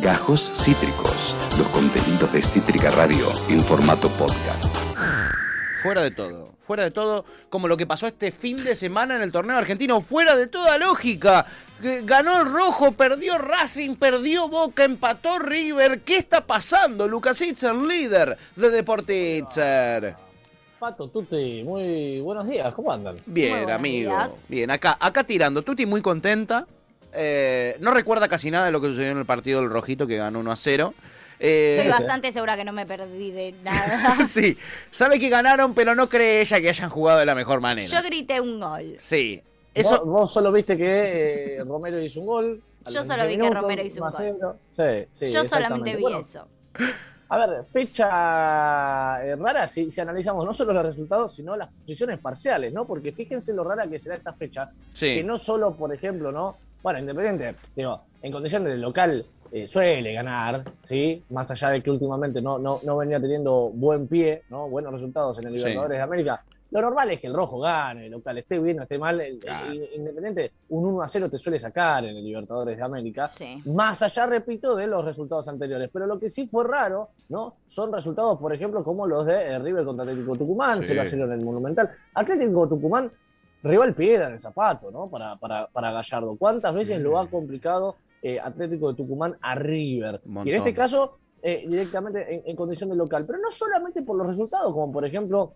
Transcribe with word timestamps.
Gajos 0.00 0.50
Cítricos, 0.64 1.34
los 1.58 1.68
contenidos 1.68 2.32
de 2.32 2.40
Cítrica 2.40 2.90
Radio 2.90 3.26
en 3.50 3.62
formato 3.62 4.08
podcast. 4.08 4.64
Fuera 5.82 6.00
de 6.00 6.10
todo, 6.10 6.54
fuera 6.60 6.84
de 6.84 6.90
todo, 6.90 7.26
como 7.50 7.68
lo 7.68 7.76
que 7.76 7.86
pasó 7.86 8.06
este 8.06 8.32
fin 8.32 8.64
de 8.64 8.74
semana 8.74 9.16
en 9.16 9.20
el 9.20 9.30
torneo 9.30 9.58
argentino, 9.58 10.00
fuera 10.00 10.36
de 10.36 10.46
toda 10.46 10.78
lógica. 10.78 11.44
Ganó 12.04 12.40
el 12.40 12.50
rojo, 12.50 12.92
perdió 12.92 13.36
Racing, 13.36 13.96
perdió 13.96 14.48
Boca, 14.48 14.84
empató 14.84 15.38
River. 15.38 16.00
¿Qué 16.00 16.16
está 16.16 16.46
pasando? 16.46 17.06
Lucas 17.06 17.40
Itzer, 17.42 17.74
líder 17.74 18.38
de 18.56 18.70
Deporte 18.70 19.36
Itzer. 19.38 20.14
Pato, 20.78 21.08
Tuti, 21.08 21.62
muy 21.62 22.20
buenos 22.22 22.48
días, 22.48 22.72
¿cómo 22.72 22.90
andan? 22.90 23.16
Bien, 23.26 23.70
amigo. 23.70 24.12
días. 24.12 24.32
Bien, 24.48 24.70
acá, 24.70 24.96
acá 24.98 25.24
tirando. 25.24 25.60
Tuti 25.60 25.84
muy 25.84 26.00
contenta. 26.00 26.66
Eh, 27.12 27.76
no 27.80 27.92
recuerda 27.92 28.28
casi 28.28 28.50
nada 28.50 28.66
de 28.66 28.72
lo 28.72 28.80
que 28.80 28.88
sucedió 28.88 29.10
en 29.10 29.18
el 29.18 29.26
partido 29.26 29.60
del 29.60 29.70
Rojito 29.70 30.06
que 30.06 30.16
ganó 30.16 30.40
1 30.40 30.52
a 30.52 30.56
0. 30.56 30.94
Eh, 31.40 31.78
Estoy 31.78 31.90
bastante 31.90 32.32
segura 32.32 32.56
que 32.56 32.64
no 32.64 32.72
me 32.72 32.84
perdí 32.86 33.30
de 33.30 33.54
nada. 33.64 34.16
sí, 34.28 34.58
sabe 34.90 35.18
que 35.18 35.28
ganaron, 35.30 35.74
pero 35.74 35.94
no 35.94 36.08
cree 36.08 36.42
ella 36.42 36.60
que 36.60 36.68
hayan 36.68 36.90
jugado 36.90 37.18
de 37.18 37.26
la 37.26 37.34
mejor 37.34 37.60
manera. 37.60 37.88
Yo 37.88 38.02
grité 38.02 38.40
un 38.40 38.60
gol. 38.60 38.96
Sí, 38.98 39.42
Vos, 39.74 39.86
eso. 39.86 40.04
vos 40.04 40.32
solo 40.32 40.52
viste 40.52 40.76
que 40.76 41.56
eh, 41.56 41.64
Romero 41.64 42.00
hizo 42.00 42.20
un 42.20 42.26
gol. 42.26 42.62
Yo 42.86 43.04
solo 43.04 43.24
20 43.24 43.28
vi 43.28 43.48
que 43.48 43.54
Romero 43.54 43.82
hizo 43.82 44.02
un 44.02 44.08
1 44.08 44.16
a 44.16 44.18
0. 44.18 44.56
Sí, 44.72 45.08
sí, 45.12 45.32
Yo 45.32 45.44
solamente 45.44 45.96
vi 45.96 46.02
Bueno, 46.02 46.20
eso. 46.20 46.46
A 47.32 47.46
ver, 47.46 47.64
fecha 47.72 49.24
eh, 49.24 49.36
rara 49.36 49.68
si, 49.68 49.88
si 49.90 50.00
analizamos 50.00 50.44
no 50.44 50.52
solo 50.52 50.72
los 50.72 50.84
resultados, 50.84 51.32
sino 51.32 51.56
las 51.56 51.68
posiciones 51.68 52.18
parciales, 52.18 52.72
¿no? 52.72 52.86
Porque 52.86 53.12
fíjense 53.12 53.52
lo 53.52 53.62
rara 53.62 53.86
que 53.86 54.00
será 54.00 54.16
esta 54.16 54.32
fecha, 54.32 54.66
que 54.68 54.74
Sí, 54.92 55.22
no 55.22 55.38
solo, 55.38 55.74
por 55.74 55.94
ejemplo, 55.94 56.32
¿no? 56.32 56.56
Bueno, 56.82 56.98
Independiente, 56.98 57.54
digo, 57.76 58.00
en 58.22 58.32
condiciones 58.32 58.68
de 58.72 58.78
local 58.78 59.24
eh, 59.52 59.66
suele 59.66 60.12
ganar, 60.12 60.64
¿sí? 60.82 61.22
Más 61.30 61.50
allá 61.50 61.70
de 61.70 61.82
que 61.82 61.90
últimamente 61.90 62.40
no, 62.40 62.58
no, 62.58 62.80
no 62.84 62.96
venía 62.96 63.20
teniendo 63.20 63.70
buen 63.74 64.06
pie, 64.06 64.42
¿no? 64.48 64.68
Buenos 64.68 64.92
resultados 64.92 65.38
en 65.40 65.48
el 65.48 65.52
Sí. 65.54 65.58
Libertadores 65.58 65.98
de 65.98 66.02
América. 66.02 66.42
Lo 66.70 66.80
normal 66.80 67.10
es 67.10 67.20
que 67.20 67.26
el 67.26 67.34
rojo 67.34 67.58
gane, 67.58 68.06
el 68.06 68.12
local 68.12 68.38
esté 68.38 68.60
bien 68.60 68.78
o 68.78 68.84
esté 68.84 68.96
mal. 68.96 69.20
el- 69.20 69.32
el- 69.34 69.38
Claro. 69.40 69.74
Independiente, 69.74 70.52
un 70.68 70.86
1 70.86 71.02
a 71.02 71.08
0 71.08 71.28
te 71.28 71.36
suele 71.36 71.58
sacar 71.58 72.04
en 72.04 72.16
el 72.16 72.24
Libertadores 72.24 72.76
de 72.78 72.82
América. 72.84 73.26
Sí. 73.26 73.60
Más 73.66 74.00
allá, 74.02 74.26
repito, 74.26 74.76
de 74.76 74.86
los 74.86 75.04
resultados 75.04 75.48
anteriores. 75.48 75.90
Pero 75.92 76.06
lo 76.06 76.20
que 76.20 76.28
sí 76.28 76.46
fue 76.46 76.62
raro, 76.64 77.08
¿no? 77.28 77.56
Son 77.68 77.92
resultados, 77.92 78.38
por 78.38 78.54
ejemplo, 78.54 78.84
como 78.84 79.04
los 79.08 79.26
de 79.26 79.34
eh, 79.48 79.58
River 79.58 79.84
contra 79.84 80.04
Atlético 80.04 80.36
Tucumán, 80.36 80.78
Sí. 80.78 80.84
se 80.84 80.94
lo 80.94 81.02
hicieron 81.02 81.32
en 81.32 81.40
el 81.40 81.44
Monumental. 81.44 81.90
Atlético 82.14 82.68
Tucumán, 82.68 83.10
rival 83.62 83.94
piedra 83.94 84.26
en 84.28 84.34
el 84.34 84.40
zapato, 84.40 84.90
¿no? 84.90 85.08
Para, 85.08 85.36
para, 85.36 85.66
para 85.68 85.92
Gallardo. 85.92 86.36
¿Cuántas 86.38 86.74
veces 86.74 86.96
Sí. 86.98 87.02
lo 87.02 87.18
ha 87.18 87.28
complicado 87.28 87.96
eh, 88.22 88.38
Atlético 88.40 88.90
de 88.90 88.96
Tucumán 88.96 89.36
a 89.40 89.54
River? 89.54 90.20
Y 90.44 90.50
en 90.50 90.56
este 90.56 90.74
caso, 90.74 91.16
eh, 91.42 91.64
directamente 91.66 92.34
en, 92.34 92.42
en 92.46 92.56
condición 92.56 92.90
de 92.90 92.96
local. 92.96 93.24
Pero 93.26 93.38
no 93.38 93.50
solamente 93.50 94.02
por 94.02 94.16
los 94.16 94.26
resultados, 94.26 94.72
como 94.72 94.92
por 94.92 95.04
ejemplo 95.04 95.52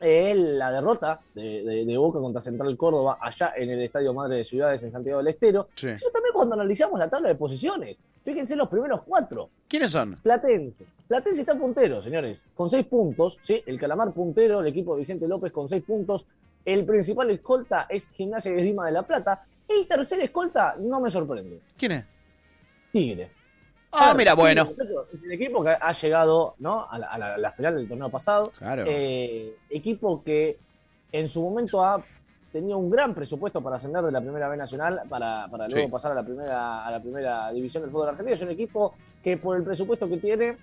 eh, 0.00 0.32
la 0.34 0.70
derrota 0.70 1.20
de, 1.34 1.62
de- 1.64 1.84
de 1.84 1.98
Boca 1.98 2.20
contra 2.20 2.40
Central 2.40 2.76
Córdoba 2.76 3.18
allá 3.20 3.52
en 3.56 3.68
el 3.70 3.82
Estadio 3.82 4.14
Madre 4.14 4.36
de 4.36 4.44
Ciudades 4.44 4.80
en 4.84 4.90
Santiago 4.92 5.18
del 5.18 5.26
Estero, 5.28 5.68
sí. 5.74 5.88
sino 5.96 6.10
también 6.12 6.32
cuando 6.34 6.54
analizamos 6.54 6.98
la 7.00 7.10
tabla 7.10 7.28
de 7.28 7.34
posiciones. 7.34 8.00
Fíjense 8.24 8.54
los 8.54 8.68
primeros 8.68 9.02
cuatro. 9.02 9.48
¿Quiénes 9.66 9.90
son? 9.90 10.14
Platense. 10.22 10.84
Platense 11.08 11.40
está 11.40 11.56
puntero, 11.58 12.00
señores, 12.00 12.46
con 12.54 12.70
seis 12.70 12.86
puntos. 12.86 13.38
¿sí? 13.42 13.60
El 13.66 13.78
Calamar 13.80 14.12
puntero, 14.12 14.60
el 14.60 14.66
equipo 14.68 14.94
de 14.94 15.00
Vicente 15.00 15.26
López 15.26 15.50
con 15.50 15.68
seis 15.68 15.82
puntos. 15.82 16.24
El 16.64 16.84
principal 16.84 17.30
escolta 17.30 17.86
es 17.88 18.08
Gimnasia 18.10 18.50
de 18.52 18.58
Esgrima 18.58 18.86
de 18.86 18.92
la 18.92 19.02
Plata. 19.02 19.44
El 19.66 19.86
tercer 19.86 20.20
escolta 20.20 20.76
no 20.78 21.00
me 21.00 21.10
sorprende. 21.10 21.60
¿Quién 21.76 21.92
es? 21.92 22.04
Tigre. 22.92 23.30
Ah, 23.92 24.14
mira, 24.16 24.34
bueno. 24.34 24.68
Es 25.12 25.22
el 25.22 25.32
equipo 25.32 25.62
que 25.64 25.70
ha 25.70 25.92
llegado 25.92 26.54
¿no? 26.58 26.86
a, 26.90 26.98
la, 26.98 27.06
a 27.08 27.18
la- 27.18 27.34
a 27.34 27.38
la 27.38 27.52
final 27.52 27.76
del 27.76 27.88
torneo 27.88 28.10
pasado. 28.10 28.50
Claro. 28.58 28.84
Eh, 28.86 29.56
equipo 29.70 30.22
que 30.22 30.58
en 31.12 31.26
su 31.28 31.42
momento 31.42 31.82
ha 31.82 32.02
tenido 32.52 32.76
un 32.78 32.90
gran 32.90 33.14
presupuesto 33.14 33.62
para 33.62 33.76
ascender 33.76 34.02
de 34.02 34.12
la 34.12 34.20
primera 34.20 34.48
B 34.48 34.56
nacional 34.56 35.02
para, 35.08 35.46
para 35.50 35.68
luego 35.68 35.86
Sí. 35.86 35.92
pasar 35.92 36.12
a 36.12 36.14
la 36.14 36.22
primera 36.22 36.86
a 36.86 36.90
la 36.90 37.00
primera 37.00 37.50
división 37.50 37.82
del 37.82 37.90
fútbol 37.92 38.08
argentino. 38.10 38.34
Es 38.34 38.42
un 38.42 38.50
equipo 38.50 38.94
que 39.22 39.36
por 39.38 39.56
el 39.56 39.62
presupuesto 39.64 40.08
que 40.08 40.18
tiene 40.18 40.56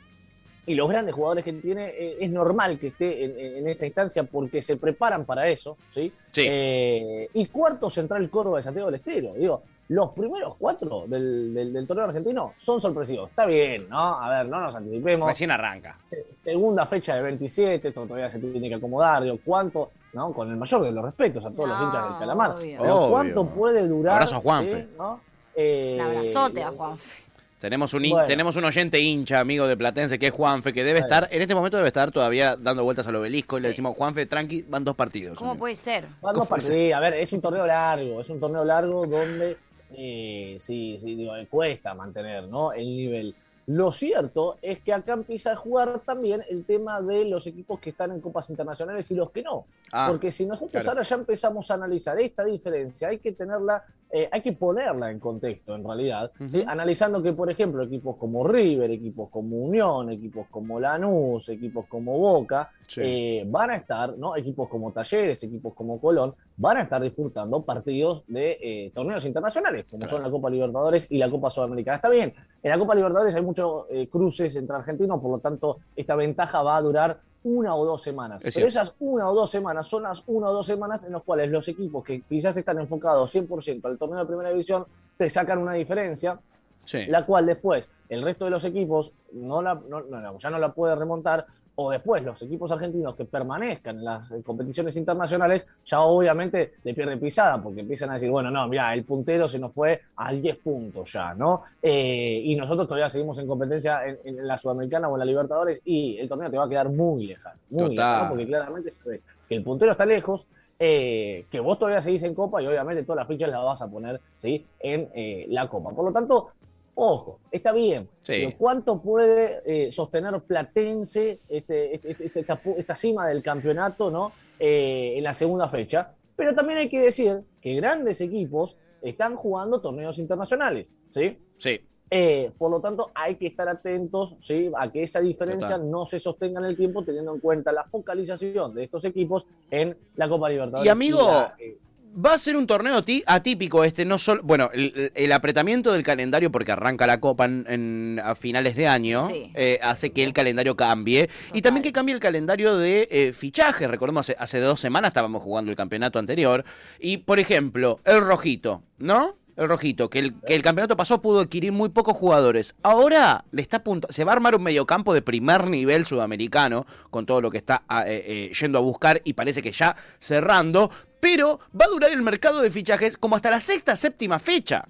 y 0.67 0.75
los 0.75 0.89
grandes 0.89 1.13
jugadores 1.13 1.43
que 1.43 1.53
tiene, 1.53 1.85
eh, 1.89 2.17
es 2.21 2.29
normal 2.31 2.79
que 2.79 2.87
esté 2.87 3.57
en, 3.59 3.67
esa 3.67 3.85
instancia 3.85 4.23
porque 4.23 4.61
se 4.61 4.77
preparan 4.77 5.25
para 5.25 5.47
eso, 5.47 5.77
¿sí? 5.89 6.11
Sí. 6.31 6.45
Eh, 6.49 7.29
y 7.33 7.45
cuarto 7.47 7.89
central 7.89 8.29
Córdoba 8.29 8.57
de 8.57 8.63
Santiago 8.63 8.87
del 8.89 8.95
Estero. 8.99 9.33
Digo, 9.35 9.61
los 9.89 10.11
primeros 10.13 10.55
cuatro 10.57 11.03
del, 11.07 11.53
del, 11.53 11.71
del 11.71 11.85
torneo 11.85 12.05
argentino 12.05 12.53
son 12.57 12.81
sorpresivos. 12.81 13.29
Está 13.29 13.45
bien, 13.45 13.87
¿no? 13.87 14.19
A 14.19 14.29
ver, 14.29 14.47
no 14.47 14.59
nos 14.59 14.75
anticipemos. 14.75 15.27
Recién 15.29 15.51
arranca. 15.51 15.93
Se- 15.99 16.25
Segunda 16.43 16.87
fecha 16.87 17.15
de 17.15 17.21
27, 17.21 17.87
esto 17.89 18.05
todavía 18.07 18.29
se 18.29 18.39
tiene 18.39 18.67
que 18.67 18.75
acomodar, 18.75 19.21
digo, 19.23 19.37
¿cuánto? 19.45 19.91
¿no? 20.13 20.33
Con 20.33 20.49
el 20.49 20.55
mayor 20.57 20.81
de 20.81 20.91
los 20.91 21.03
respetos 21.05 21.45
a 21.45 21.51
todos 21.51 21.69
los 21.69 21.79
hinchas 21.81 22.09
del 22.09 22.17
Calamar. 22.19 22.51
obvio. 22.51 22.77
Pero 22.81 22.95
Obvio. 22.95 23.09
¿cuánto 23.11 23.45
puede 23.49 23.87
durar? 23.87 24.13
Abrazo 24.15 24.37
a 24.37 24.39
Juanfe. 24.39 24.81
¿sí? 24.83 24.87
¿no? 24.97 25.19
Eh, 25.55 25.97
Un 25.99 26.05
abrazote 26.17 26.63
a 26.63 26.71
Juanfe. 26.71 27.24
Tenemos 27.65 27.95
un, 27.95 28.03
Bueno. 28.07 28.27
tenemos 28.27 28.55
un 28.57 28.63
oyente 28.65 28.99
hincha, 28.99 29.39
amigo 29.39 29.65
de 29.65 29.75
Platense, 29.75 30.19
que 30.19 30.27
es 30.27 30.33
Juanfe, 30.33 30.71
que 30.71 30.83
debe 30.83 30.99
estar, 30.99 31.27
en 31.31 31.41
este 31.41 31.55
momento 31.55 31.77
debe 31.77 31.87
estar 31.87 32.11
todavía 32.11 32.55
dando 32.55 32.83
vueltas 32.83 33.07
al 33.07 33.15
obelisco. 33.15 33.57
Y 33.57 33.61
le 33.61 33.69
Sí. 33.69 33.71
decimos, 33.71 33.97
Juanfe, 33.97 34.27
tranqui, 34.27 34.61
van 34.69 34.83
dos 34.83 34.95
partidos. 34.95 35.35
¿Cómo 35.35 35.51
amigo". 35.51 35.61
puede 35.61 35.75
ser? 35.75 36.05
Van 36.21 36.35
dos 36.35 36.47
partidos. 36.47 36.93
A 36.93 36.99
ver, 36.99 37.15
es 37.15 37.33
un 37.33 37.41
torneo 37.41 37.65
largo, 37.65 38.21
es 38.21 38.29
un 38.29 38.39
torneo 38.39 38.63
largo 38.63 39.07
donde 39.07 39.57
eh, 39.97 40.57
sí, 40.59 40.95
sí, 40.99 41.15
digo, 41.15 41.31
cuesta 41.49 41.95
mantener 41.95 42.43
¿no? 42.43 42.71
el 42.71 42.85
nivel. 42.85 43.35
Lo 43.67 43.91
cierto 43.91 44.57
es 44.61 44.77
que 44.83 44.93
acá 44.93 45.13
empieza 45.13 45.53
a 45.53 45.55
jugar 45.55 46.01
también 46.05 46.43
el 46.51 46.65
tema 46.65 47.01
de 47.01 47.25
los 47.25 47.47
equipos 47.47 47.79
que 47.79 47.89
están 47.89 48.11
en 48.11 48.21
copas 48.21 48.47
internacionales 48.51 49.09
y 49.09 49.15
los 49.15 49.31
que 49.31 49.41
no. 49.41 49.65
Ah, 49.91 50.05
Porque 50.09 50.29
si 50.31 50.45
nosotros 50.45 50.71
claro. 50.83 50.89
ahora 50.89 51.01
ya 51.03 51.15
empezamos 51.15 51.71
a 51.71 51.73
analizar 51.73 52.19
esta 52.19 52.43
diferencia, 52.43 53.07
hay 53.07 53.17
que 53.17 53.31
tenerla, 53.31 53.83
eh, 54.17 54.29
hay 54.31 54.41
que 54.41 54.53
ponerla 54.53 55.11
en 55.11 55.19
contexto 55.19 55.75
en 55.75 55.83
realidad, 55.83 56.31
analizando 56.67 57.21
que, 57.21 57.33
por 57.33 57.51
ejemplo, 57.51 57.83
equipos 57.83 58.15
como 58.15 58.47
River, 58.47 58.89
equipos 58.91 59.29
como 59.29 59.57
Unión, 59.57 60.09
equipos 60.09 60.47
como 60.49 60.79
Lanús, 60.79 61.49
equipos 61.49 61.85
como 61.87 62.17
Boca, 62.17 62.71
sí. 62.87 63.01
eh, 63.03 63.43
van 63.45 63.71
a 63.71 63.75
estar, 63.75 64.17
¿no? 64.17 64.37
Equipos 64.37 64.69
como 64.69 64.93
Talleres, 64.93 65.43
equipos 65.43 65.73
como 65.73 65.99
Colón, 65.99 66.33
van 66.55 66.77
a 66.77 66.81
estar 66.83 67.01
disputando 67.01 67.61
partidos 67.63 68.23
de 68.27 68.57
eh, 68.61 68.91
torneos 68.95 69.25
internacionales, 69.25 69.85
como 69.89 69.99
Claro. 69.99 70.11
son 70.17 70.23
la 70.23 70.31
Copa 70.31 70.49
Libertadores 70.49 71.11
y 71.11 71.17
la 71.17 71.29
Copa 71.29 71.49
Sudamericana. 71.49 71.97
Está 71.97 72.07
bien, 72.09 72.33
en 72.63 72.69
la 72.69 72.77
Copa 72.79 72.95
Libertadores 72.95 73.35
hay 73.35 73.41
muchos 73.41 73.85
eh, 73.89 74.07
cruces 74.07 74.55
entre 74.55 74.77
argentinos, 74.77 75.19
por 75.19 75.31
lo 75.31 75.39
tanto, 75.39 75.79
esta 75.93 76.15
ventaja 76.15 76.63
va 76.63 76.77
a 76.77 76.81
durar 76.81 77.19
una 77.45 77.75
o 77.75 77.85
dos 77.85 78.01
semanas. 78.01 78.43
Es 78.43 78.55
Pero 78.55 78.67
esas 78.67 78.93
una 78.99 79.29
o 79.29 79.35
dos 79.35 79.49
semanas 79.51 79.85
son 79.87 80.03
las 80.03 80.23
una 80.27 80.49
o 80.49 80.53
dos 80.53 80.65
semanas 80.65 81.03
en 81.03 81.11
las 81.13 81.21
cuales 81.23 81.49
los 81.51 81.67
equipos 81.67 82.03
que 82.03 82.21
quizás 82.21 82.57
están 82.57 82.79
enfocados 82.79 83.33
100% 83.33 83.85
al 83.85 83.97
torneo 83.97 84.19
de 84.19 84.25
primera 84.25 84.49
división 84.49 84.85
te 85.17 85.29
sacan 85.29 85.59
una 85.59 85.73
diferencia 85.73 86.39
sí. 86.85 87.05
la 87.05 87.25
cual 87.25 87.45
después 87.45 87.87
el 88.09 88.23
resto 88.23 88.45
de 88.45 88.51
los 88.51 88.65
equipos 88.65 89.13
no 89.31 89.61
la, 89.61 89.75
no- 89.75 90.01
no, 90.01 90.19
no, 90.19 90.37
ya 90.39 90.49
no 90.49 90.57
la 90.59 90.73
puede 90.73 90.95
remontar, 90.95 91.45
o 91.75 91.91
después 91.91 92.23
los 92.23 92.41
equipos 92.41 92.71
argentinos 92.71 93.15
que 93.15 93.25
permanezcan 93.25 93.97
en 93.97 94.05
las 94.05 94.31
eh, 94.31 94.41
competiciones 94.43 94.95
internacionales, 94.97 95.67
ya 95.85 96.01
obviamente 96.01 96.73
le 96.83 96.93
pierde 96.93 97.17
pisada, 97.17 97.61
porque 97.61 97.81
empiezan 97.81 98.09
a 98.09 98.13
decir, 98.13 98.29
bueno, 98.29 98.49
no, 98.49 98.67
mira, 98.67 98.93
el 98.93 99.03
puntero 99.03 99.47
se 99.47 99.59
nos 99.59 99.73
fue 99.73 100.01
a 100.15 100.31
10 100.31 100.57
puntos 100.57 101.11
ya, 101.11 101.33
¿no? 101.33 101.63
Eh, 101.81 102.41
y 102.43 102.55
nosotros 102.55 102.87
todavía 102.87 103.09
seguimos 103.09 103.37
en 103.39 103.47
competencia 103.47 104.05
en, 104.05 104.19
en 104.23 104.47
la 104.47 104.57
Sudamericana 104.57 105.09
o 105.09 105.15
en 105.15 105.19
la 105.19 105.25
Libertadores, 105.25 105.81
y 105.85 106.17
el 106.17 106.29
torneo 106.29 106.49
te 106.49 106.57
va 106.57 106.65
a 106.65 106.69
quedar 106.69 106.89
muy 106.89 107.27
lejano, 107.27 107.59
muy 107.69 107.95
lejano, 107.95 108.29
porque 108.29 108.45
claramente 108.45 108.93
sabes 109.03 109.25
que 109.47 109.55
el 109.55 109.63
puntero 109.63 109.91
está 109.91 110.05
lejos, 110.05 110.47
eh, 110.77 111.45
que 111.49 111.59
vos 111.61 111.79
todavía 111.79 112.01
seguís 112.01 112.23
en 112.23 112.35
Copa 112.35 112.61
y 112.61 112.67
obviamente 112.67 113.03
todas 113.03 113.19
las 113.19 113.27
fichas 113.27 113.49
las 113.49 113.63
vas 113.63 113.81
a 113.81 113.87
poner 113.89 114.19
¿sí? 114.37 114.65
en 114.79 115.09
eh, 115.13 115.45
la 115.47 115.69
Copa. 115.69 115.91
Por 115.91 116.03
lo 116.03 116.11
tanto, 116.11 116.49
ojo, 116.95 117.39
está 117.51 117.71
bien. 117.71 118.09
Sí. 118.19 118.33
Pero 118.45 118.57
¿Cuánto 118.57 119.01
puede 119.01 119.61
eh, 119.65 119.91
sostener 119.91 120.39
Platense 120.41 121.39
este, 121.47 121.95
este- 121.95 122.11
este- 122.11 122.39
esta, 122.39 122.61
pu- 122.61 122.75
esta 122.77 122.95
cima 122.95 123.27
del 123.27 123.43
campeonato 123.43 124.09
¿no? 124.09 124.31
Eh, 124.59 125.13
en 125.17 125.23
la 125.23 125.33
segunda 125.33 125.67
fecha? 125.69 126.13
Pero 126.35 126.53
también 126.55 126.79
hay 126.79 126.89
que 126.89 126.99
decir 126.99 127.41
que 127.61 127.75
grandes 127.75 128.19
equipos 128.21 128.77
están 129.01 129.35
jugando 129.35 129.79
torneos 129.81 130.17
internacionales, 130.19 130.93
¿sí? 131.09 131.37
Sí. 131.57 131.79
Eh, 132.11 132.51
por 132.57 132.69
lo 132.71 132.79
tanto, 132.81 133.09
hay 133.15 133.35
que 133.35 133.47
estar 133.47 133.67
atentos 133.67 134.35
¿sí? 134.39 134.71
a 134.77 134.91
que 134.91 135.03
esa 135.03 135.19
diferencia 135.21 135.69
Total. 135.75 135.89
no 135.89 136.05
se 136.05 136.19
sostenga 136.19 136.59
en 136.59 136.67
el 136.67 136.77
tiempo, 136.77 137.03
teniendo 137.03 137.33
en 137.33 137.39
cuenta 137.39 137.71
la 137.71 137.83
focalización 137.85 138.75
de 138.75 138.83
estos 138.83 139.05
equipos 139.05 139.47
en 139.71 139.97
la 140.15 140.29
Copa 140.29 140.49
Libertadores. 140.49 140.85
Y, 140.85 140.89
amigo, 140.89 141.21
la, 141.27 141.55
eh, 141.57 141.77
Va 142.17 142.33
a 142.33 142.37
ser 142.37 142.55
un 142.55 142.65
torneo 142.65 143.01
atípico 143.25 143.83
este, 143.83 144.05
no 144.05 144.17
solo. 144.17 144.41
Bueno, 144.43 144.69
el, 144.73 145.11
el 145.13 145.31
apretamiento 145.33 145.91
del 145.91 146.01
calendario, 146.03 146.49
porque 146.49 146.71
arranca 146.71 147.05
la 147.05 147.19
Copa 147.19 147.43
en, 147.43 147.65
en- 147.67 148.21
a 148.23 148.35
finales 148.35 148.77
de 148.77 148.87
año, 148.87 149.27
Sí. 149.27 149.51
eh, 149.53 149.79
hace 149.83 150.11
que 150.11 150.23
el 150.23 150.31
calendario 150.31 150.77
cambie. 150.77 151.29
Y 151.53 151.61
también 151.61 151.83
que 151.83 151.91
cambie 151.91 152.15
el 152.15 152.21
calendario 152.21 152.77
de 152.77 153.07
eh, 153.11 153.33
fichajes. 153.33 153.89
Recordemos, 153.89 154.21
hace, 154.29 154.35
hace 154.39 154.59
dos 154.59 154.79
semanas 154.79 155.09
estábamos 155.09 155.43
jugando 155.43 155.71
el 155.71 155.77
campeonato 155.77 156.17
anterior. 156.17 156.63
Y, 156.99 157.17
por 157.17 157.39
ejemplo, 157.39 157.99
el 158.05 158.21
Rojito, 158.21 158.81
¿no? 158.97 159.35
El 159.57 159.67
rojito, 159.67 160.09
que 160.09 160.19
el, 160.19 160.35
que 160.41 160.55
el 160.55 160.61
campeonato 160.61 160.97
pasó 160.97 161.21
pudo 161.21 161.41
adquirir 161.41 161.71
muy 161.71 161.89
pocos 161.89 162.15
jugadores. 162.15 162.75
Ahora 162.83 163.45
le 163.51 163.61
está 163.61 163.83
punto, 163.83 164.07
se 164.11 164.23
va 164.23 164.31
a 164.31 164.35
armar 164.35 164.55
un 164.55 164.63
mediocampo 164.63 165.13
de 165.13 165.21
primer 165.21 165.69
nivel 165.69 166.05
sudamericano, 166.05 166.85
con 167.09 167.25
todo 167.25 167.41
lo 167.41 167.51
que 167.51 167.57
está 167.57 167.83
ah, 167.87 168.03
eh, 168.07 168.23
eh, 168.25 168.51
yendo 168.59 168.77
a 168.77 168.81
buscar 168.81 169.21
y 169.23 169.33
parece 169.33 169.61
que 169.61 169.71
ya 169.71 169.95
cerrando, 170.19 170.91
pero 171.19 171.59
va 171.79 171.85
a 171.85 171.89
durar 171.89 172.11
el 172.11 172.21
mercado 172.21 172.61
de 172.61 172.69
fichajes 172.69 173.17
como 173.17 173.35
hasta 173.35 173.49
la 173.49 173.59
sexta, 173.59 173.95
séptima 173.95 174.39
fecha. 174.39 174.85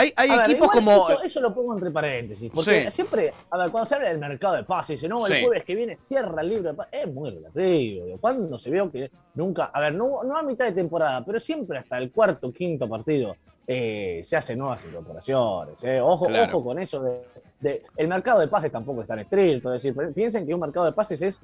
Hay, 0.00 0.12
hay 0.16 0.28
ver, 0.30 0.40
equipos 0.50 0.70
como... 0.70 0.90
Eso, 1.08 1.22
eso 1.22 1.40
lo 1.40 1.54
pongo 1.54 1.74
entre 1.74 1.90
paréntesis. 1.90 2.50
Porque 2.54 2.84
Sí. 2.84 2.90
siempre, 2.90 3.32
a 3.50 3.58
ver, 3.58 3.70
cuando 3.70 3.86
se 3.86 3.94
habla 3.96 4.08
del 4.08 4.18
mercado 4.18 4.54
de 4.56 4.64
pases, 4.64 5.00
dice, 5.00 5.08
no, 5.08 5.26
el 5.26 5.34
Sí. 5.36 5.42
jueves 5.44 5.64
que 5.64 5.74
viene 5.74 5.96
cierra 6.00 6.40
el 6.42 6.48
libro 6.48 6.70
de 6.70 6.74
pases. 6.74 6.92
Es 7.04 7.12
muy 7.12 7.30
relativo. 7.30 8.04
digo, 8.06 8.18
¿Cuándo 8.20 8.58
se 8.58 8.70
vio 8.70 8.90
que 8.90 9.10
nunca, 9.34 9.70
a 9.72 9.80
ver, 9.80 9.94
no, 9.94 10.22
no 10.24 10.36
a 10.36 10.42
mitad 10.42 10.64
de 10.64 10.72
temporada, 10.72 11.24
pero 11.24 11.38
siempre 11.38 11.78
hasta 11.78 11.98
el 11.98 12.10
cuarto, 12.10 12.50
quinto 12.52 12.88
partido 12.88 13.36
eh, 13.66 14.22
se 14.24 14.36
hacen 14.36 14.58
nuevas 14.58 14.84
incorporaciones. 14.84 15.84
eh. 15.84 16.00
Ojo, 16.00 16.26
Claro. 16.26 16.56
ojo 16.58 16.64
con 16.64 16.78
eso 16.80 17.02
de, 17.02 17.20
de- 17.60 17.82
El 17.96 18.08
mercado 18.08 18.40
de 18.40 18.48
pases 18.48 18.72
tampoco 18.72 19.02
es 19.02 19.06
tan 19.06 19.18
estricto. 19.20 19.72
Es 19.72 19.82
decir, 19.82 20.12
piensen 20.12 20.44
que 20.46 20.54
un 20.54 20.60
mercado 20.60 20.86
de 20.86 20.92
pases 20.92 21.22
es 21.22 21.40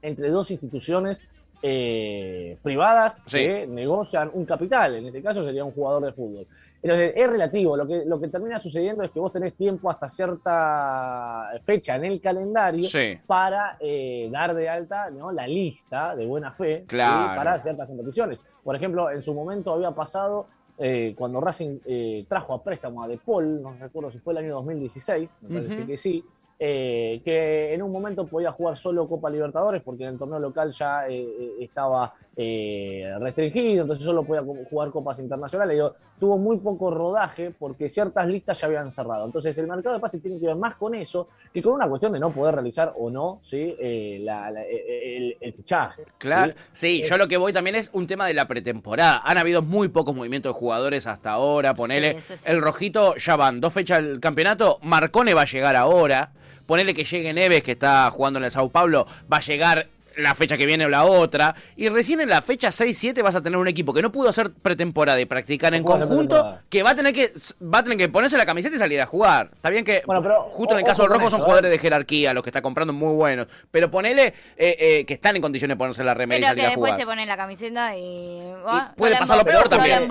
entre 0.00 0.30
dos 0.30 0.50
instituciones 0.50 1.22
eh, 1.64 2.56
privadas 2.62 3.22
Sí. 3.26 3.38
que 3.38 3.66
negocian 3.66 4.30
un 4.34 4.44
capital. 4.44 4.96
En 4.96 5.06
este 5.06 5.22
caso 5.22 5.44
sería 5.44 5.64
un 5.64 5.72
jugador 5.72 6.04
de 6.04 6.12
fútbol. 6.12 6.46
Entonces, 6.82 7.12
es 7.14 7.30
relativo. 7.30 7.76
Lo 7.76 7.86
que, 7.86 8.04
lo 8.04 8.20
que 8.20 8.28
termina 8.28 8.58
sucediendo 8.58 9.04
es 9.04 9.10
que 9.12 9.20
vos 9.20 9.32
tenés 9.32 9.54
tiempo 9.54 9.88
hasta 9.88 10.08
cierta 10.08 11.50
fecha 11.64 11.96
en 11.96 12.04
el 12.04 12.20
calendario 12.20 12.82
Sí. 12.82 13.18
para 13.26 13.76
eh, 13.80 14.28
dar 14.32 14.54
de 14.54 14.68
alta 14.68 15.10
¿no? 15.10 15.30
la 15.30 15.46
lista 15.46 16.16
de 16.16 16.26
buena 16.26 16.52
fe 16.52 16.84
para 16.88 17.58
ciertas 17.58 17.86
competiciones. 17.86 18.40
Por 18.64 18.74
ejemplo, 18.76 19.10
en 19.10 19.22
su 19.22 19.32
momento 19.32 19.72
había 19.72 19.92
pasado 19.92 20.46
eh, 20.78 21.14
cuando 21.16 21.40
Racing 21.40 21.78
eh, 21.84 22.24
trajo 22.28 22.54
a 22.54 22.62
préstamo 22.62 23.02
a 23.04 23.08
De 23.08 23.18
Paul, 23.18 23.62
no 23.62 23.74
recuerdo 23.78 24.10
si 24.10 24.18
fue 24.18 24.32
el 24.32 24.38
año 24.38 24.54
2016, 24.54 25.36
me 25.42 25.60
parece 25.60 25.86
que 25.86 25.96
sí, 25.96 26.24
eh, 26.58 27.20
que 27.24 27.74
en 27.74 27.82
un 27.82 27.92
momento 27.92 28.26
podía 28.26 28.52
jugar 28.52 28.76
solo 28.76 29.06
Copa 29.08 29.28
Libertadores 29.30 29.82
porque 29.82 30.04
en 30.04 30.10
el 30.10 30.18
torneo 30.18 30.38
local 30.38 30.72
ya 30.72 31.06
estaba 31.06 32.14
eh, 32.36 33.12
restringido, 33.20 33.82
entonces 33.82 34.04
solo 34.04 34.22
podía 34.24 34.42
jugar 34.70 34.90
copas 34.90 35.18
internacionales. 35.18 35.74
Digo, 35.76 35.94
tuvo 36.18 36.38
muy 36.38 36.56
poco 36.58 36.90
rodaje 36.90 37.50
porque 37.58 37.88
ciertas 37.88 38.26
listas 38.26 38.60
ya 38.60 38.66
habían 38.68 38.90
cerrado. 38.90 39.26
Entonces 39.26 39.56
el 39.58 39.66
mercado 39.66 39.94
de 39.96 40.00
pases 40.00 40.22
tiene 40.22 40.38
que 40.40 40.46
ver 40.46 40.56
más 40.56 40.76
con 40.76 40.94
eso 40.94 41.28
que 41.52 41.62
con 41.62 41.74
una 41.74 41.88
cuestión 41.88 42.12
de 42.12 42.20
no 42.20 42.32
poder 42.32 42.54
realizar 42.54 42.94
o 42.96 43.10
no 43.10 43.40
¿sí? 43.42 43.76
Eh, 43.78 44.18
la- 44.22 44.50
la- 44.50 44.62
eh, 44.62 45.16
el, 45.16 45.36
el 45.40 45.52
fichaje. 45.52 46.04
Claro, 46.18 46.52
¿sí? 46.72 47.02
sí, 47.02 47.08
yo 47.08 47.18
lo 47.18 47.28
que 47.28 47.36
voy 47.36 47.52
también 47.52 47.76
es 47.76 47.90
un 47.92 48.06
tema 48.06 48.26
de 48.26 48.34
la 48.34 48.48
pretemporada. 48.48 49.20
Han 49.24 49.36
habido 49.38 49.62
muy 49.62 49.88
pocos 49.88 50.14
movimientos 50.14 50.54
de 50.54 50.58
jugadores 50.58 51.06
hasta 51.06 51.32
ahora. 51.32 51.74
Ponele, 51.74 52.12
Sí, 52.12 52.18
eso 52.18 52.36
sí. 52.36 52.42
el 52.46 52.62
rojito 52.62 53.14
ya 53.16 53.36
van 53.36 53.60
dos 53.60 53.72
fechas 53.72 54.02
del 54.02 54.20
campeonato. 54.20 54.78
Marcone 54.82 55.34
va 55.34 55.42
a 55.42 55.46
llegar 55.46 55.76
ahora. 55.76 56.30
Ponele 56.66 56.94
que 56.94 57.04
llegue 57.04 57.32
Neves, 57.34 57.62
que 57.62 57.72
está 57.72 58.10
jugando 58.10 58.38
en 58.38 58.44
el 58.46 58.50
Sao 58.50 58.68
Paulo, 58.70 59.06
va 59.30 59.38
a 59.38 59.40
llegar 59.40 59.88
la 60.16 60.34
fecha 60.34 60.56
que 60.56 60.66
viene 60.66 60.86
o 60.86 60.88
la 60.88 61.04
otra. 61.04 61.54
Y 61.76 61.88
recién 61.88 62.20
en 62.20 62.28
la 62.28 62.42
fecha 62.42 62.68
6-7 62.68 63.22
vas 63.22 63.34
a 63.36 63.42
tener 63.42 63.58
un 63.58 63.68
equipo 63.68 63.92
que 63.92 64.02
no 64.02 64.12
pudo 64.12 64.28
hacer 64.28 64.52
pretemporada 64.52 65.20
y 65.20 65.24
practicar 65.26 65.74
en 65.74 65.84
conjunto, 65.84 66.58
que 66.68 66.82
va 66.82 66.90
a 66.90 66.94
tener 66.94 67.12
que 67.12 67.32
va 67.62 67.78
a 67.78 67.82
tener 67.82 67.98
que 67.98 68.08
ponerse 68.08 68.36
la 68.36 68.46
camiseta 68.46 68.76
y 68.76 68.78
salir 68.78 69.00
a 69.00 69.06
jugar. 69.06 69.50
Está 69.54 69.70
bien 69.70 69.84
que 69.84 70.02
Bueno, 70.06 70.22
pero 70.22 70.42
justo 70.50 70.74
en 70.74 70.80
el 70.80 70.84
caso 70.84 71.02
del 71.02 71.10
con 71.10 71.18
rojo 71.18 71.30
son 71.30 71.38
eso, 71.40 71.44
jugadores 71.44 71.68
¿eh? 71.68 71.72
de 71.72 71.78
jerarquía, 71.78 72.34
los 72.34 72.42
que 72.42 72.50
está 72.50 72.62
comprando 72.62 72.92
muy 72.92 73.14
buenos. 73.14 73.46
Pero 73.70 73.90
ponele 73.90 74.26
eh, 74.26 74.76
eh, 74.78 75.04
que 75.06 75.14
están 75.14 75.36
en 75.36 75.42
condiciones 75.42 75.76
de 75.76 75.78
ponerse 75.78 76.04
la 76.04 76.14
remera 76.14 76.40
y 76.40 76.44
salir 76.44 76.60
que 76.60 76.66
a 76.66 76.68
después 76.70 76.92
jugar. 76.92 77.00
se 77.00 77.06
ponen 77.06 77.28
la 77.28 77.36
camiseta 77.36 77.96
y. 77.96 78.02
Y 78.02 78.96
puede 78.96 79.16
pasar 79.16 79.38
lo 79.38 79.44
peor 79.44 79.68
también. 79.68 80.08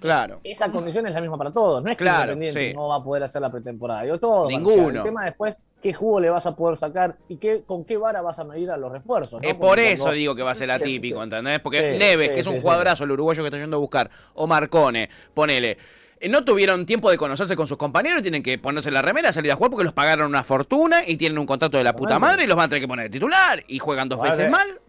Claro. 0.00 0.40
Esa 0.44 0.70
condición 0.70 1.06
es 1.06 1.14
la 1.14 1.20
misma 1.20 1.38
para 1.38 1.50
todos, 1.50 1.82
no 1.82 1.90
es 1.90 1.96
que 1.96 2.04
Claro, 2.04 2.34
sí. 2.52 2.72
no 2.74 2.88
va 2.88 2.96
a 2.96 3.02
poder 3.02 3.24
hacer 3.24 3.40
la 3.42 3.50
pretemporada, 3.50 4.02
digo 4.02 4.18
todo. 4.18 4.48
Ninguno. 4.48 5.00
El 5.00 5.04
tema 5.04 5.24
después, 5.24 5.56
qué 5.84 5.92
jugo 5.92 6.18
le 6.18 6.30
vas 6.30 6.46
a 6.46 6.56
poder 6.56 6.78
sacar 6.78 7.18
y 7.28 7.36
qué, 7.36 7.62
con 7.66 7.84
qué 7.84 7.98
vara 7.98 8.22
vas 8.22 8.38
a 8.38 8.44
medir 8.44 8.70
a 8.70 8.78
los 8.78 8.90
refuerzos. 8.90 9.42
¿no? 9.42 9.46
Eh, 9.46 9.52
Porque 9.52 9.60
por 9.60 9.76
cuando- 9.76 9.82
eso 9.92 10.10
digo 10.12 10.34
que 10.34 10.42
va 10.42 10.52
a 10.52 10.54
ser 10.54 10.70
atípico. 10.70 11.22
¿entendés? 11.22 11.60
Porque 11.60 11.92
Sí, 11.92 11.98
Neves, 11.98 12.28
sí, 12.28 12.34
que 12.34 12.40
es 12.40 12.46
un 12.46 12.54
sí, 12.54 12.58
sí. 12.58 12.62
jugadorazo, 12.62 13.04
el 13.04 13.10
uruguayo 13.10 13.42
que 13.42 13.48
está 13.48 13.58
yendo 13.58 13.76
a 13.76 13.80
buscar, 13.80 14.08
o 14.32 14.46
Marcone, 14.46 15.10
ponele. 15.34 15.76
eh, 16.20 16.28
No 16.30 16.42
tuvieron 16.42 16.86
tiempo 16.86 17.10
de 17.10 17.18
conocerse 17.18 17.54
con 17.54 17.66
sus 17.68 17.76
compañeros, 17.76 18.22
tienen 18.22 18.42
que 18.42 18.56
ponerse 18.56 18.90
la 18.90 19.02
remera, 19.02 19.30
salir 19.30 19.52
a 19.52 19.56
jugar 19.56 19.70
porque 19.70 19.84
los 19.84 19.92
pagaron 19.92 20.26
una 20.26 20.42
fortuna 20.42 21.02
y 21.06 21.18
tienen 21.18 21.36
un 21.38 21.44
contrato 21.44 21.76
de 21.76 21.84
la 21.84 21.94
puta 21.94 22.18
madre 22.18 22.44
y 22.44 22.46
los 22.46 22.56
van 22.56 22.64
a 22.64 22.68
tener 22.68 22.80
que 22.82 22.88
poner 22.88 23.04
de 23.04 23.10
titular 23.10 23.62
y 23.68 23.78
juegan 23.78 24.08
dos 24.08 24.18
Vale. 24.18 24.30
veces 24.30 24.50
mal. 24.50 24.80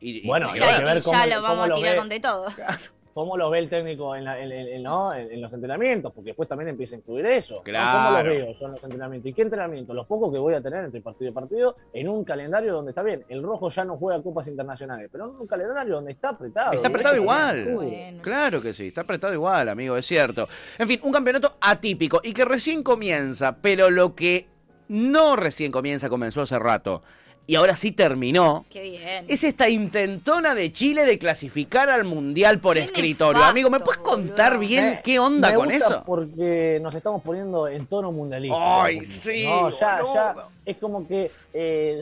Y, 0.00 0.20
y- 0.24 0.26
Bueno, 0.26 0.48
y 0.50 0.56
y 0.56 0.60
Ya, 0.60 0.78
que 0.78 0.84
ver 0.84 0.96
y 0.96 1.00
ya 1.00 1.04
cómo- 1.04 1.18
lo 1.26 1.34
cómo 1.34 1.42
vamos 1.42 1.70
a 1.70 1.74
tirar 1.74 1.92
ve. 1.92 1.98
con 1.98 2.08
de 2.08 2.20
todo. 2.20 2.46
cómo 3.18 3.36
lo 3.36 3.50
ve 3.50 3.58
el 3.58 3.68
técnico 3.68 4.14
en, 4.14 4.24
la- 4.24 4.40
en- 4.40 4.52
en- 4.52 4.82
¿no? 4.82 5.12
en- 5.12 5.32
en 5.32 5.40
los 5.40 5.52
entrenamientos, 5.52 6.12
porque 6.12 6.28
después 6.30 6.48
también 6.48 6.68
empieza 6.68 6.94
a 6.94 6.98
incluir 6.98 7.26
eso. 7.26 7.62
Claro. 7.64 7.98
¿Cómo 7.98 8.18
los 8.18 8.26
veo 8.28 8.54
yo 8.54 8.66
en 8.66 8.70
los 8.72 8.84
entrenamientos? 8.84 9.28
¿Y 9.30 9.32
qué 9.34 9.42
entrenamientos? 9.42 9.96
Los 9.96 10.06
pocos 10.06 10.32
que 10.32 10.38
voy 10.38 10.54
a 10.54 10.60
tener 10.60 10.84
entre 10.84 11.00
partido 11.00 11.30
y 11.30 11.34
partido 11.34 11.76
en 11.92 12.08
un 12.08 12.22
calendario 12.24 12.72
donde 12.72 12.92
está 12.92 13.02
bien. 13.02 13.24
El 13.28 13.42
rojo 13.42 13.70
ya 13.70 13.84
no 13.84 13.96
juega 13.96 14.22
copas 14.22 14.46
internacionales, 14.46 15.08
pero 15.10 15.28
en 15.30 15.36
un 15.40 15.46
calendario 15.48 15.96
donde 15.96 16.12
está 16.12 16.28
apretado. 16.28 16.72
Está 16.72 16.86
apretado 16.88 17.16
igual. 17.16 17.74
Bueno. 17.74 18.22
Claro 18.22 18.62
que 18.62 18.72
sí, 18.72 18.86
está 18.86 19.00
apretado 19.00 19.34
igual, 19.34 19.68
amigo, 19.68 19.96
es 19.96 20.06
cierto. 20.06 20.46
En 20.78 20.86
fin, 20.86 21.00
un 21.02 21.10
campeonato 21.12 21.50
atípico 21.60 22.20
y 22.22 22.32
que 22.32 22.44
recién 22.44 22.84
comienza, 22.84 23.56
pero 23.60 23.90
lo 23.90 24.14
que 24.14 24.46
no 24.88 25.34
recién 25.36 25.72
comienza 25.72 26.08
comenzó 26.08 26.42
hace 26.42 26.58
rato 26.58 27.02
y 27.48 27.54
ahora 27.54 27.74
sí 27.76 27.92
terminó. 27.92 28.66
Qué 28.68 28.82
bien. 28.82 29.24
Es 29.26 29.42
esta 29.42 29.70
intentona 29.70 30.54
de 30.54 30.70
Chile 30.70 31.06
de 31.06 31.18
clasificar 31.18 31.88
al 31.88 32.04
Mundial 32.04 32.60
por 32.60 32.76
Qué 32.76 32.82
escritorio. 32.82 33.32
nefasto, 33.32 33.50
Amigo, 33.50 33.70
¿me 33.70 33.80
puedes 33.80 33.98
contar 34.02 34.52
boludo. 34.58 34.68
bien 34.68 34.84
Me- 34.90 35.00
qué 35.02 35.18
onda 35.18 35.48
me 35.48 35.54
con 35.56 35.64
gusta 35.70 35.76
eso? 35.94 36.02
Porque 36.04 36.78
nos 36.82 36.94
estamos 36.94 37.22
poniendo 37.22 37.66
en 37.66 37.86
tono 37.86 38.12
mundialista. 38.12 38.84
Ay, 38.84 39.02
sí, 39.02 39.44
¿no? 39.46 39.70
Ya, 39.80 39.96
boludo. 39.96 40.14
ya 40.14 40.34
es 40.70 40.76
como 40.76 41.06
que, 41.08 41.30
eh, 41.54 42.00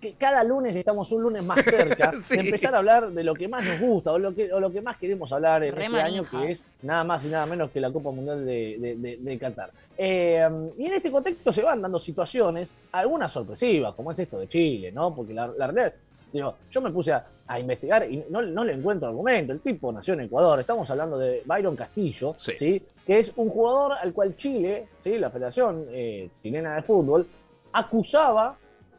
que 0.00 0.14
cada 0.14 0.42
lunes 0.44 0.74
estamos 0.76 1.10
un 1.12 1.22
lunes 1.22 1.44
más 1.44 1.62
cerca 1.64 2.12
Sí. 2.20 2.34
de 2.36 2.40
empezar 2.42 2.74
a 2.74 2.78
hablar 2.78 3.10
de 3.10 3.22
lo 3.24 3.34
que 3.34 3.46
más 3.48 3.64
nos 3.64 3.80
gusta 3.80 4.12
o 4.12 4.18
lo 4.18 4.34
que, 4.34 4.52
o 4.52 4.58
lo 4.60 4.70
que 4.72 4.80
más 4.82 4.96
queremos 4.98 5.32
hablar 5.32 5.62
en 5.64 5.74
Re 5.74 5.84
este 5.86 6.00
año, 6.00 6.24
que 6.30 6.50
es 6.52 6.64
nada 6.82 7.04
más 7.04 7.24
y 7.24 7.28
nada 7.28 7.46
menos 7.46 7.70
que 7.70 7.80
la 7.80 7.90
Copa 7.92 8.10
Mundial 8.10 8.44
de, 8.44 8.76
de- 8.78 8.96
de- 8.96 9.16
de 9.16 9.38
Qatar. 9.38 9.70
Eh, 9.96 10.48
y 10.78 10.86
en 10.86 10.92
este 10.94 11.10
contexto 11.10 11.52
se 11.52 11.62
van 11.62 11.82
dando 11.82 11.98
situaciones, 11.98 12.74
algunas 12.92 13.32
sorpresivas, 13.32 13.94
como 13.94 14.10
es 14.12 14.18
esto 14.18 14.38
de 14.38 14.48
Chile, 14.48 14.90
¿no? 14.92 15.14
Porque 15.14 15.32
la, 15.34 15.46
la 15.48 15.66
realidad, 15.66 15.94
digo, 16.32 16.54
yo 16.70 16.80
me 16.80 16.90
puse 16.90 17.12
a, 17.12 17.24
a 17.46 17.60
investigar 17.60 18.10
y 18.10 18.24
no, 18.30 18.40
no 18.42 18.64
le 18.64 18.72
encuentro 18.72 19.08
argumento. 19.08 19.52
El 19.52 19.60
tipo 19.60 19.92
nació 19.92 20.14
en 20.14 20.20
Ecuador, 20.22 20.58
estamos 20.60 20.90
hablando 20.90 21.18
de 21.18 21.42
Byron 21.44 21.76
Castillo, 21.76 22.34
Sí. 22.36 22.52
¿sí? 22.56 22.82
que 23.06 23.18
es 23.18 23.32
un 23.36 23.48
jugador 23.50 23.94
al 24.00 24.12
cual 24.12 24.36
Chile, 24.36 24.86
¿sí? 25.02 25.18
la 25.18 25.30
Federación 25.30 25.86
eh, 25.90 26.30
Chilena 26.42 26.76
de 26.76 26.82
Fútbol, 26.82 27.26
acusaba 27.72 28.56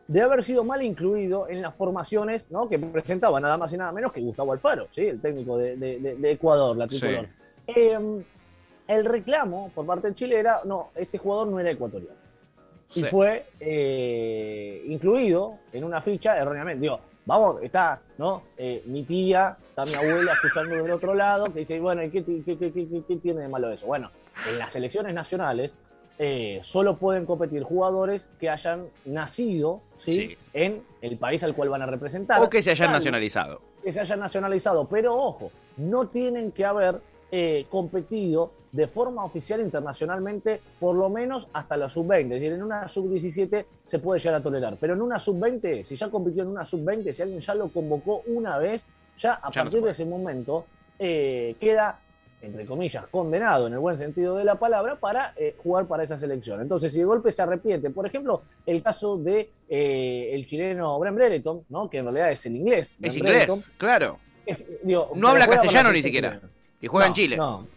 de 0.08 0.22
haber 0.22 0.44
sido 0.44 0.64
mal 0.64 0.82
incluido 0.82 1.48
en 1.48 1.62
las 1.62 1.74
formaciones 1.76 2.52
¿no? 2.52 2.68
que 2.68 2.78
presentaba 2.78 3.40
nada 3.40 3.58
más 3.58 3.72
y 3.74 3.78
nada 3.78 3.92
menos 3.92 4.12
que 4.12 4.20
Gustavo 4.22 4.52
Alfaro, 4.54 4.88
¿sí? 4.92 5.06
el 5.06 5.22
técnico 5.22 5.58
de, 5.58 5.78
de- 5.78 6.00
de- 6.00 6.16
de 6.16 6.32
Ecuador, 6.32 6.76
la 6.76 6.88
Sí. 6.90 7.00
tricolor. 7.00 7.28
Eh, 7.68 8.24
el 8.88 9.06
reclamo 9.06 9.72
por 9.74 9.86
parte 9.86 10.10
de 10.10 10.16
Chile 10.16 10.38
era, 10.40 10.62
no, 10.66 10.90
este 10.96 11.18
jugador 11.18 11.48
no 11.48 11.60
era 11.60 11.70
ecuatoriano. 11.72 12.16
Sí. 12.90 13.02
Y 13.02 13.04
fue 13.06 13.46
eh, 13.60 14.84
incluido 14.88 15.60
en 15.72 15.84
una 15.86 16.02
ficha 16.02 16.38
erróneamente. 16.38 16.82
Digo, 16.82 17.00
vamos, 17.26 17.62
está, 17.64 18.02
¿no? 18.18 18.44
Eh, 18.58 18.84
mi 18.88 19.04
tía, 19.04 19.56
está 19.70 19.86
mi 19.86 19.94
abuela 19.94 20.34
escuchando 20.34 20.76
del 20.76 20.92
otro 20.92 21.14
lado, 21.14 21.46
que 21.46 21.60
dice, 21.60 21.80
bueno, 21.80 22.04
¿y 22.04 22.10
qué, 22.10 22.24
qué- 22.26 23.18
tiene 23.22 23.42
de 23.42 23.48
malo 23.48 23.72
eso? 23.72 23.88
Bueno, 23.88 24.12
en 24.50 24.60
las 24.60 24.74
selecciones 24.74 25.14
nacionales 25.14 25.78
eh, 26.24 26.60
solo 26.62 26.98
pueden 26.98 27.26
competir 27.26 27.64
jugadores 27.64 28.30
que 28.40 28.48
hayan 28.48 28.86
nacido 29.06 29.82
¿sí? 29.98 30.12
Sí. 30.12 30.38
en 30.54 30.84
el 31.02 31.18
país 31.18 31.44
al 31.44 31.56
cual 31.56 31.70
van 31.70 31.82
a 31.82 31.88
representar. 31.88 32.40
O 32.40 32.48
que 32.48 32.62
se 32.62 32.70
hayan 32.70 32.92
nacionalizado. 32.92 33.60
que 33.84 33.92
se 33.92 34.02
hayan 34.02 34.20
nacionalizado, 34.20 34.88
pero 34.88 35.18
ojo, 35.18 35.50
no 35.78 36.10
tienen 36.10 36.52
que 36.52 36.64
haber 36.64 37.02
eh, 37.32 37.66
competido 37.72 38.52
de 38.72 38.88
forma 38.88 39.26
oficial 39.26 39.62
internacionalmente 39.62 40.62
por 40.80 40.96
lo 40.96 41.10
menos 41.10 41.48
hasta 41.54 41.76
la 41.76 41.90
sub-20. 41.90 42.26
Es 42.26 42.30
decir, 42.30 42.52
en 42.54 42.62
una 42.62 42.88
sub-17 42.88 43.66
se 43.84 43.98
puede 43.98 44.20
llegar 44.20 44.36
a 44.36 44.44
tolerar, 44.44 44.78
pero 44.80 44.94
en 44.94 45.02
una 45.02 45.18
sub-20, 45.18 45.84
si 45.84 45.96
ya 45.96 46.12
compitió 46.12 46.44
en 46.44 46.50
una 46.50 46.64
sub-20, 46.64 47.14
si 47.14 47.24
alguien 47.24 47.42
ya 47.42 47.56
lo 47.56 47.70
convocó 47.70 48.22
una 48.28 48.60
vez, 48.60 48.86
ya 49.18 49.40
a 49.42 49.50
Ya 49.50 49.64
no 49.64 49.72
se 49.72 49.72
partir 49.72 49.82
de 49.82 49.90
ese 49.90 50.06
momento 50.06 50.66
eh, 51.00 51.56
queda, 51.60 52.00
entre 52.42 52.66
comillas, 52.66 53.06
condenado 53.12 53.68
en 53.68 53.74
el 53.74 53.80
buen 53.80 53.98
sentido 53.98 54.36
de 54.36 54.44
la 54.44 54.56
palabra 54.56 54.96
para 54.96 55.34
eh, 55.38 55.56
jugar 55.62 55.86
para 55.86 56.04
esa 56.04 56.18
selección. 56.18 56.60
Entonces, 56.62 56.92
si 56.92 57.00
de 57.00 57.06
golpe 57.06 57.32
se 57.32 57.42
arrepiente, 57.42 57.90
por 57.92 58.06
ejemplo, 58.08 58.42
el 58.66 58.82
caso 58.82 59.18
de 59.18 59.50
eh, 59.70 60.30
el 60.34 60.48
chileno 60.48 60.98
Bren 61.00 61.16
Brereton, 61.16 61.64
¿no? 61.70 61.90
que 61.90 62.00
en 62.00 62.06
realidad 62.06 62.32
es 62.32 62.46
el 62.46 62.56
inglés. 62.56 62.96
Es 63.02 63.14
Bren 63.16 63.26
Brereton, 63.26 63.56
inglés, 63.58 63.72
claro. 63.78 64.18
es- 64.46 64.66
digo, 64.84 65.12
No 65.16 65.28
habla 65.30 65.48
castellano 65.48 65.92
ni 65.92 66.02
siquiera. 66.02 66.42
Y 66.82 66.88
juega 66.88 67.08
en 67.08 67.14
Chile. 67.14 67.38
No. 67.38 67.68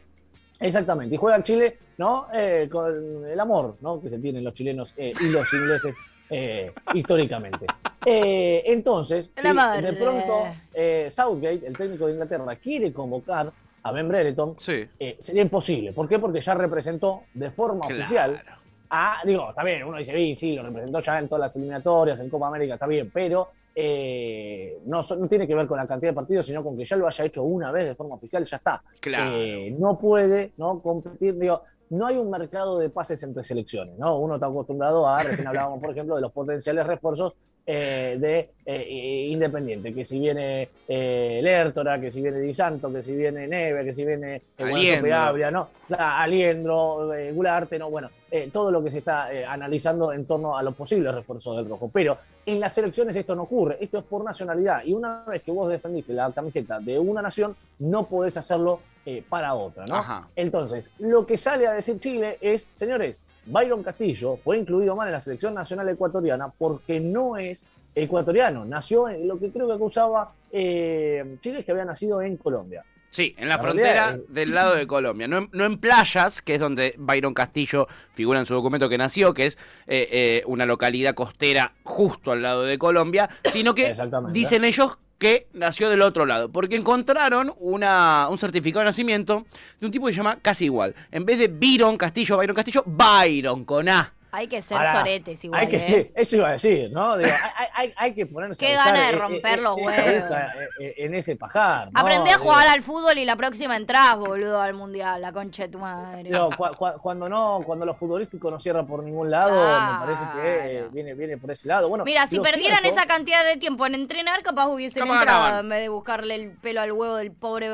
Exactamente. 0.61 1.15
Y 1.15 1.19
juega 1.19 1.37
en 1.37 1.43
Chile, 1.43 1.79
¿no? 1.99 2.29
Eh, 2.33 2.69
con 2.71 3.27
el 3.27 3.39
amor, 3.39 3.77
¿no? 3.81 4.01
Que 4.01 4.09
se 4.09 4.19
tienen 4.19 4.43
los 4.45 4.55
chilenos 4.55 4.95
eh, 4.97 5.13
y 5.21 5.29
los 5.29 5.53
ingleses 5.53 5.97
eh, 6.31 6.73
históricamente. 6.95 7.67
Eh, 8.07 8.63
entonces, 8.67 9.31
si 9.35 9.47
de 9.83 9.93
pronto 9.93 10.47
eh, 10.73 11.09
Southgate, 11.11 11.67
el 11.67 11.77
técnico 11.77 12.07
de 12.07 12.13
Inglaterra, 12.15 12.57
quiere 12.57 12.93
convocar 12.93 13.53
a 13.85 13.93
Ben 13.93 14.09
Brereton, 14.09 14.55
Sí. 14.59 14.85
eh, 14.99 15.17
sería 15.21 15.43
imposible. 15.43 15.93
¿Por 15.93 16.09
qué? 16.09 16.19
Porque 16.19 16.41
ya 16.41 16.55
representó 16.55 17.23
de 17.35 17.51
forma 17.51 17.81
Claro. 17.87 18.01
oficial 18.03 18.43
a, 18.91 19.19
digo, 19.25 19.51
está 19.51 19.63
bien, 19.63 19.85
uno 19.85 19.99
dice, 19.99 20.13
sí, 20.15 20.37
sí, 20.37 20.53
lo 20.55 20.63
representó 20.63 21.01
ya 21.01 21.19
en 21.19 21.29
todas 21.29 21.41
las 21.41 21.57
eliminatorias, 21.57 22.19
en 22.21 22.31
Copa 22.31 22.49
América, 22.49 22.75
está 22.75 22.87
bien, 22.87 23.11
pero 23.13 23.49
eh, 23.75 24.79
no, 24.87 25.01
no 25.03 25.29
tiene 25.29 25.47
que 25.47 25.55
ver 25.55 25.67
con 25.67 25.77
la 25.77 25.87
cantidad 25.87 26.13
de 26.13 26.15
partidos, 26.15 26.47
sino 26.47 26.63
con 26.63 26.77
que 26.79 26.85
ya 26.87 26.97
lo 26.97 27.07
haya 27.09 27.25
hecho 27.25 27.43
una 27.43 27.71
vez 27.73 27.87
de 27.87 27.95
forma 27.95 28.15
oficial, 28.15 28.45
ya 28.45 28.57
está. 28.57 28.83
Claro. 29.01 29.33
Eh, 29.37 29.75
no 29.79 29.99
puede 29.99 30.53
no 30.57 30.79
competir, 30.81 31.37
digo, 31.39 31.63
no 31.91 32.07
hay 32.07 32.17
un 32.17 32.31
mercado 32.31 32.79
de 32.79 32.89
pases 32.89 33.23
entre 33.25 33.45
selecciones, 33.45 33.99
¿no? 33.99 34.19
Uno 34.19 34.37
está 34.37 34.47
acostumbrado 34.47 35.07
a, 35.09 35.23
recién 35.23 35.47
hablábamos, 35.49 35.81
por 35.81 35.91
ejemplo, 35.91 36.15
de 36.15 36.23
los 36.23 36.33
potenciales 36.33 36.87
refuerzos 36.87 37.35
eh, 37.67 38.17
de 38.21 38.51
eh, 38.67 39.29
Independiente, 39.31 39.95
que 39.95 40.05
si 40.05 40.19
viene 40.19 40.69
eh, 40.87 41.41
Lertora, 41.43 41.99
que 42.01 42.13
si 42.13 42.21
viene 42.21 42.41
Di 42.41 42.53
Santo, 42.53 42.93
que 42.93 43.03
si 43.03 43.15
viene 43.17 43.47
Neve, 43.47 43.85
que 43.85 43.95
si 43.95 44.05
viene 44.05 44.43
eh. 44.59 45.01
Peabria, 45.03 45.51
¿no? 45.51 45.69
La- 45.89 46.21
Aliendro, 46.23 47.13
eh, 47.15 47.33
Gularte, 47.33 47.79
¿no? 47.79 47.91
Bueno, 47.91 48.11
eh, 48.31 48.51
todo 48.53 48.71
lo 48.71 48.83
que 48.85 48.91
se 48.91 48.99
está 48.99 49.33
eh, 49.33 49.45
analizando 49.47 50.13
en 50.13 50.27
torno 50.27 50.57
a 50.57 50.63
los 50.63 50.75
posibles 50.75 51.15
refuerzos 51.15 51.57
del 51.57 51.69
rojo. 51.69 51.91
Pero 51.93 52.19
en 52.45 52.61
las 52.61 52.75
selecciones 52.75 53.17
esto 53.17 53.35
no 53.35 53.43
ocurre, 53.45 53.79
esto 53.81 53.99
es 53.99 54.05
por 54.05 54.25
nacionalidad. 54.25 54.85
Y 54.85 54.93
una 54.93 55.25
vez 55.27 55.43
que 55.43 55.51
vos 55.53 55.69
defendiste 55.71 56.13
la 56.13 56.31
camiseta 56.33 56.81
de 56.81 56.99
una 56.99 57.23
nación, 57.23 57.57
no 57.79 58.07
podés 58.07 58.37
hacerlo 58.37 58.81
eh, 59.07 59.23
para 59.29 59.55
otra, 59.55 59.85
¿no? 59.87 59.97
Ajá. 59.97 60.29
Entonces, 60.37 60.91
lo 60.99 61.27
que 61.27 61.37
sale 61.39 61.67
a 61.67 61.73
decir 61.73 61.99
Chile 62.01 62.39
es, 62.41 62.69
señores, 62.73 63.23
Byron 63.47 63.83
Castillo 63.83 64.37
fue 64.43 64.59
incluido 64.59 64.97
mal 64.97 65.09
en 65.09 65.13
la 65.13 65.21
selección 65.21 65.55
nacional 65.55 65.89
ecuatoriana 65.89 66.49
porque 66.57 67.01
no 67.01 67.37
es 67.37 67.67
ecuatoriano, 67.95 68.65
nació 68.65 69.09
en 69.09 69.29
lo 69.29 69.39
que 69.39 69.51
creo 69.51 69.69
que 69.69 69.75
acusaba 69.75 70.33
eh, 70.51 71.37
Chile 71.41 71.61
es 71.61 71.65
que 71.65 71.73
había 71.73 71.85
nacido 71.85 72.21
en 72.23 72.37
Colombia. 72.37 72.83
Sí, 73.11 73.33
en 73.39 73.49
la, 73.49 73.57
La 73.57 73.63
frontera 73.63 74.11
es- 74.15 74.35
del 74.35 74.53
lado 74.55 74.75
de 74.75 74.89
Colombia. 74.89 75.29
No 75.29 75.39
en, 75.39 75.49
no 75.53 75.65
en 75.65 75.79
Playas, 75.79 76.43
que 76.43 76.55
es 76.55 76.61
donde 76.61 76.95
Byron 76.99 77.33
Castillo 77.33 77.87
figura 78.13 78.41
en 78.41 78.47
su 78.47 78.55
documento 78.55 78.89
que 78.89 78.99
nació, 78.99 79.33
que 79.35 79.47
es 79.47 79.57
eh, 79.87 80.09
eh, 80.11 80.43
una 80.47 80.67
localidad 80.67 81.15
costera 81.15 81.75
justo 81.85 82.33
al 82.33 82.43
lado 82.43 82.65
de 82.65 82.77
Colombia, 82.79 83.29
sino 83.45 83.73
que 83.77 83.95
dicen 84.33 84.65
ellos 84.65 84.99
que 85.19 85.47
nació 85.53 85.89
del 85.89 86.03
otro 86.03 86.27
lado, 86.27 86.51
porque 86.51 86.77
encontraron 86.77 87.53
una, 87.59 88.29
un 88.29 88.39
certificado 88.39 88.81
de 88.81 88.87
nacimiento 88.87 89.47
de 89.81 89.87
un 89.87 89.93
tipo 89.93 90.07
que 90.07 90.13
se 90.13 90.19
llama 90.19 90.39
casi 90.41 90.67
igual. 90.67 90.95
En 91.11 91.25
vez 91.25 91.39
de 91.39 91.49
Byron 91.49 91.97
Castillo, 91.97 92.37
Byron 92.37 92.57
Castillo, 92.57 92.83
Byron 92.87 93.65
con 93.65 93.89
A. 93.89 94.13
Hay 94.37 94.49
que 94.49 94.61
ser 94.63 94.77
Pará, 94.79 94.93
soretes 94.99 95.45
igual, 95.45 95.61
Hay 95.61 95.69
que, 95.69 95.77
¿eh? 95.77 95.81
sí, 95.81 96.11
eso 96.15 96.37
iba 96.37 96.49
a 96.49 96.53
decir, 96.53 96.91
¿no? 96.91 97.17
Digo, 97.17 97.31
hay, 97.57 97.67
hay- 97.75 97.95
hay 97.97 98.15
que 98.15 98.27
ponerse 98.27 98.67
Qué 98.67 98.75
gana 98.75 99.01
de 99.01 99.09
eh, 99.11 99.13
romper 99.13 99.59
eh, 99.59 99.63
los 99.63 99.77
huevos. 99.77 99.93
eh, 99.97 100.69
eh, 100.81 100.95
en 100.99 101.15
ese 101.15 101.37
pajar. 101.37 101.93
¿no? 101.93 102.01
Aprendí 102.01 102.31
a 102.31 102.35
Digo, 102.39 102.45
jugar 102.51 102.67
al 102.67 102.83
fútbol 102.83 103.17
y 103.19 103.25
la 103.25 103.37
próxima 103.37 103.77
entrás, 103.77 104.17
boludo, 104.17 104.61
al 104.61 104.75
mundial, 104.75 105.23
la 105.23 105.33
concha 105.33 105.63
de 105.65 105.69
tu 105.69 105.79
madre. 105.79 106.25
digo, 106.25 106.51
cua- 106.51 106.77
cua- 106.77 107.01
cuando 107.01 107.29
no, 107.29 107.61
cuando 107.65 107.87
lo 107.87 107.95
futbolístico 107.95 108.51
no 108.51 108.59
cierra 108.59 108.85
por 108.85 109.03
ningún 109.05 109.31
lado, 109.31 109.55
me 109.55 110.07
parece 110.07 110.23
que 110.35 110.79
eh, 110.79 110.89
viene, 110.91 111.15
viene 111.15 111.39
por 111.39 111.51
ese 111.53 111.69
lado. 111.69 111.89
Bueno, 111.89 112.05
Mira, 112.05 112.27
si 112.27 112.41
perdieran 112.41 112.81
cierto- 112.83 112.99
esa 113.01 113.07
cantidad 113.07 113.45
de 113.45 113.57
tiempo 113.59 113.87
en 113.87 113.95
entrenar, 113.95 114.43
capaz 114.43 114.67
hubiesen 114.67 115.07
entrado 115.07 115.61
en 115.61 115.69
vez 115.69 115.81
de 115.83 115.89
buscarle 115.91 116.35
el 116.35 116.51
pelo 116.51 116.81
al 116.81 116.91
huevo 116.93 117.17
del 117.17 117.31
pobre 117.31 117.69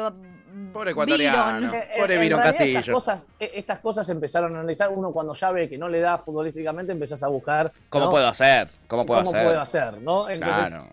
Pobre 0.72 0.90
ecuatoriano. 0.92 1.70
Pobre 1.96 2.16
realidad 2.16 2.42
Castillo. 2.44 2.78
Estas 2.78 2.94
cosas, 2.94 3.26
estas 3.38 3.78
cosas 3.80 4.08
empezaron 4.08 4.54
a 4.56 4.60
analizar. 4.60 4.88
Uno 4.90 5.12
cuando 5.12 5.34
ya 5.34 5.50
ve 5.52 5.68
que 5.68 5.78
no 5.78 5.88
le 5.88 6.00
da 6.00 6.18
futbolísticamente, 6.18 6.92
empezás 6.92 7.22
a 7.22 7.28
buscar. 7.28 7.72
¿Cómo 7.88 8.06
¿no? 8.06 8.10
puedo 8.10 8.26
hacer? 8.26 8.68
¿Cómo 8.86 9.04
puedo 9.06 9.20
¿Cómo 9.22 9.30
hacer? 9.30 9.44
puedo 9.46 9.60
hacer? 9.60 9.98
¿no? 10.02 10.28
Entonces, 10.28 10.68
Claro. 10.68 10.86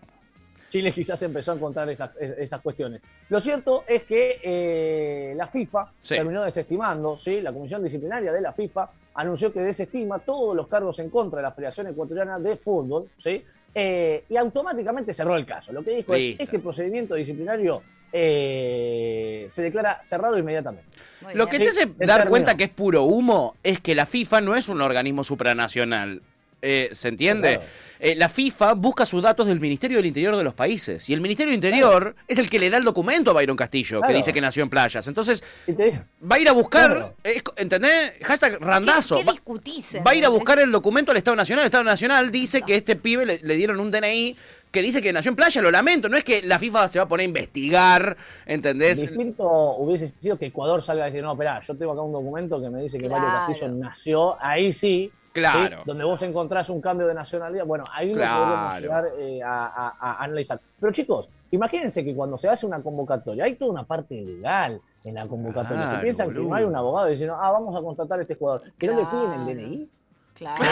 Chile 0.70 0.92
quizás 0.92 1.22
empezó 1.22 1.52
a 1.52 1.54
encontrar 1.54 1.88
esas, 1.88 2.10
es- 2.20 2.36
esas 2.38 2.60
cuestiones. 2.60 3.02
Lo 3.30 3.40
cierto 3.40 3.84
es 3.86 4.02
que 4.04 4.38
eh, 4.42 5.32
la 5.34 5.46
FIFA 5.46 5.90
Sí. 6.02 6.14
terminó 6.16 6.42
desestimando, 6.44 7.16
¿sí? 7.16 7.40
la 7.40 7.52
Comisión 7.52 7.82
Disciplinaria 7.82 8.30
de 8.32 8.40
la 8.42 8.52
FIFA 8.52 8.90
anunció 9.14 9.50
que 9.52 9.60
desestima 9.60 10.18
todos 10.18 10.54
los 10.54 10.68
cargos 10.68 10.98
en 10.98 11.08
contra 11.08 11.38
de 11.38 11.42
la 11.44 11.52
Federación 11.52 11.86
Ecuatoriana 11.86 12.38
de 12.38 12.56
Fútbol, 12.58 13.08
¿sí? 13.18 13.42
Eh, 13.74 14.24
y 14.28 14.36
automáticamente 14.36 15.12
cerró 15.14 15.36
el 15.36 15.46
caso. 15.46 15.72
Lo 15.72 15.82
que 15.82 15.92
dijo 15.96 16.12
Listo. 16.14 16.42
es 16.42 16.46
este 16.48 16.58
procedimiento 16.58 17.14
disciplinario 17.14 17.82
eh, 18.12 19.46
se 19.50 19.62
declara 19.62 20.02
cerrado 20.02 20.38
inmediatamente. 20.38 20.88
Muy 21.20 21.34
Lo 21.34 21.46
bien. 21.46 21.58
que 21.58 21.64
te 21.64 21.70
hace 21.70 21.92
se 21.92 22.06
dar 22.06 22.28
cuenta 22.28 22.56
que 22.56 22.64
es 22.64 22.70
puro 22.70 23.02
humo 23.04 23.56
es 23.62 23.80
que 23.80 23.94
la 23.94 24.06
FIFA 24.06 24.40
no 24.40 24.56
es 24.56 24.68
un 24.68 24.80
organismo 24.80 25.24
supranacional. 25.24 26.22
Eh, 26.62 26.90
¿Se 26.92 27.08
entiende? 27.08 27.56
Claro. 27.56 27.70
Eh, 28.00 28.14
la 28.14 28.28
FIFA 28.28 28.74
busca 28.74 29.04
sus 29.04 29.22
datos 29.22 29.48
del 29.48 29.58
Ministerio 29.58 29.96
del 29.96 30.06
Interior 30.06 30.36
de 30.36 30.44
los 30.44 30.54
países. 30.54 31.08
Y 31.10 31.14
el 31.14 31.20
Ministerio 31.20 31.50
del 31.50 31.56
Interior 31.56 32.14
es 32.28 32.38
el 32.38 32.48
que 32.48 32.58
le 32.60 32.70
da 32.70 32.76
el 32.76 32.84
documento 32.84 33.32
a 33.32 33.34
Byron 33.34 33.56
Castillo, 33.56 34.00
que 34.02 34.12
dice 34.12 34.32
que 34.32 34.40
nació 34.40 34.62
en 34.62 34.70
playas. 34.70 35.08
Entonces, 35.08 35.42
va 35.68 36.36
a 36.36 36.38
ir 36.38 36.48
a 36.48 36.52
buscar. 36.52 36.90
Claro. 36.92 37.14
eh, 37.24 37.42
¿Entendés? 37.56 38.12
Hashtag 38.22 38.60
randazo. 38.60 39.16
¿Qué, 39.16 39.24
discutís? 39.24 39.96
Va 40.06 40.12
a 40.12 40.14
ir 40.14 40.24
a 40.24 40.28
buscar 40.28 40.60
el 40.60 40.70
documento 40.70 41.10
al 41.10 41.18
Estado 41.18 41.36
Nacional. 41.36 41.62
El 41.64 41.66
Estado 41.66 41.84
Nacional 41.84 42.30
dice 42.30 42.62
que 42.62 42.76
este 42.76 42.94
pibe 42.94 43.26
le, 43.26 43.40
le 43.42 43.54
dieron 43.56 43.80
un 43.80 43.90
DNI 43.90 44.36
que 44.70 44.82
dice 44.82 45.00
que 45.02 45.12
nació 45.12 45.30
en 45.30 45.36
playa. 45.36 45.60
Lo 45.60 45.70
lamento. 45.72 46.08
No 46.08 46.16
es 46.16 46.22
que 46.22 46.42
la 46.42 46.60
FIFA 46.60 46.86
se 46.86 47.00
va 47.00 47.06
a 47.06 47.08
poner 47.08 47.24
a 47.24 47.28
investigar. 47.28 48.16
¿Entendés? 48.46 49.00
Distinto 49.00 49.44
hubiese 49.76 50.06
sido 50.06 50.38
que 50.38 50.46
Ecuador 50.46 50.82
salga 50.84 51.04
a 51.04 51.06
decir, 51.06 51.22
no, 51.22 51.32
esperá, 51.32 51.60
yo 51.66 51.76
tengo 51.76 51.92
acá 51.92 52.02
un 52.02 52.12
documento 52.12 52.60
que 52.62 52.70
me 52.70 52.82
dice 52.82 52.96
que 52.98 53.08
Mario 53.08 53.26
Claro. 53.28 53.46
Castillo 53.48 53.72
nació, 53.72 54.42
ahí 54.42 54.72
sí, 54.72 55.10
Claro. 55.38 55.76
¿sí? 55.78 55.82
donde 55.86 56.04
vos 56.04 56.22
encontrás 56.22 56.68
un 56.70 56.80
cambio 56.80 57.06
de 57.06 57.14
nacionalidad, 57.14 57.64
bueno, 57.66 57.84
ahí 57.92 58.12
Claro. 58.12 58.40
lo 58.40 58.46
podemos 58.54 58.80
llegar 58.80 59.04
eh, 59.18 59.42
a, 59.42 59.66
a- 59.66 59.96
a 59.98 60.24
analizar. 60.24 60.60
Pero 60.80 60.92
chicos, 60.92 61.28
imagínense 61.50 62.04
que 62.04 62.14
cuando 62.14 62.36
se 62.36 62.48
hace 62.48 62.66
una 62.66 62.82
convocatoria, 62.82 63.44
hay 63.44 63.54
toda 63.56 63.70
una 63.72 63.84
parte 63.84 64.14
legal 64.20 64.80
en 65.04 65.14
la 65.14 65.26
convocatoria. 65.26 65.82
Claro, 65.84 65.96
se 65.96 66.02
piensan 66.02 66.32
que 66.32 66.40
no 66.40 66.54
hay 66.54 66.64
un 66.64 66.74
abogado 66.76 67.06
diciendo, 67.08 67.36
ah, 67.40 67.50
vamos 67.50 67.74
a 67.76 67.80
contratar 67.80 68.18
a 68.18 68.22
este 68.22 68.34
jugador, 68.34 68.62
que 68.78 68.86
no 68.86 68.96
le 68.96 69.04
piden 69.06 69.32
el. 69.32 69.46
DNI. 69.56 69.88
Claro. 70.34 70.62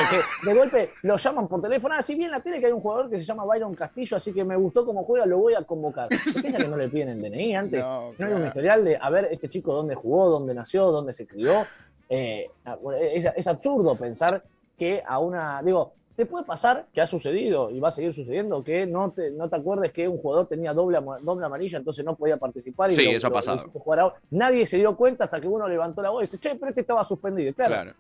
De 0.44 0.54
golpe 0.54 0.90
lo 1.02 1.16
llaman 1.16 1.49
por 1.49 1.61
teléfono. 1.61 1.92
Ah, 1.99 2.00
sí, 2.00 2.14
vi 2.14 2.25
en 2.26 2.30
la 2.30 2.38
tele 2.40 2.61
que 2.61 2.66
hay 2.66 2.73
un 2.73 2.80
jugador 2.80 3.11
que 3.11 3.18
se 3.18 3.25
llama 3.25 3.44
Byron 3.44 3.75
Castillo, 3.75 4.16
así 4.16 4.32
que 4.32 4.44
me 4.44 4.54
gustó 4.54 4.87
cómo 4.87 5.02
juega, 5.02 5.26
lo 5.26 5.38
voy 5.38 5.54
a 5.54 5.62
convocar. 5.64 6.08
¿Se 6.32 6.40
piensa 6.40 6.58
que 6.58 6.68
no 6.68 6.76
le 6.76 6.88
piden 6.88 7.08
el 7.08 7.20
DNI 7.20 7.56
antes? 7.56 7.85
No, 7.85 8.12
No, 8.16 8.26
hay 8.26 8.32
un 8.32 8.46
historial 8.46 8.85
de, 8.85 8.96
a 8.96 9.11
ver, 9.11 9.26
este 9.32 9.49
chico 9.49 9.75
dónde 9.75 9.96
jugó, 9.96 10.30
dónde 10.30 10.54
nació, 10.54 10.92
dónde 10.92 11.12
se 11.12 11.26
crió. 11.26 11.66
Eh, 12.08 12.49
es, 13.12 13.26
es 13.35 13.46
absurdo 13.49 13.96
pensar 13.96 14.40
que 14.78 15.02
a 15.06 15.18
una. 15.18 15.62
Digo, 15.62 15.92
te 16.16 16.25
puede 16.25 16.45
pasar 16.47 16.87
que 16.95 17.00
ha 17.02 17.06
sucedido 17.06 17.71
y 17.71 17.78
va 17.78 17.88
a 17.88 17.92
seguir 17.92 18.12
sucediendo 18.14 18.64
que 18.64 18.87
no 18.87 19.11
te, 19.11 19.30
no 19.30 19.49
te 19.50 19.56
acuerdes 19.56 19.92
que 19.92 20.09
un 20.09 20.16
jugador 20.18 20.47
tenía 20.47 20.73
doble, 20.73 20.99
doble 21.23 21.45
amarilla, 21.45 21.76
entonces 21.78 22.04
no 22.04 22.14
podía 22.16 22.38
participar. 22.38 22.90
Y 22.90 22.95
Sí, 22.95 23.04
lo- 23.04 23.11
eso 23.12 23.26
ha 23.26 23.30
pasado. 23.30 23.59
Nadie 24.30 24.66
se 24.66 24.78
dio 24.78 24.97
cuenta 24.97 25.25
hasta 25.25 25.40
que 25.40 25.47
uno 25.49 25.68
levantó 25.68 26.00
la 26.00 26.09
voz 26.11 26.23
y 26.23 26.26
dice, 26.26 26.38
che, 26.38 26.54
pero 26.56 26.71
este 26.71 26.80
estaba 26.80 27.04
suspendido. 27.04 27.52
Claro, 27.54 27.75
Claro. 27.75 27.92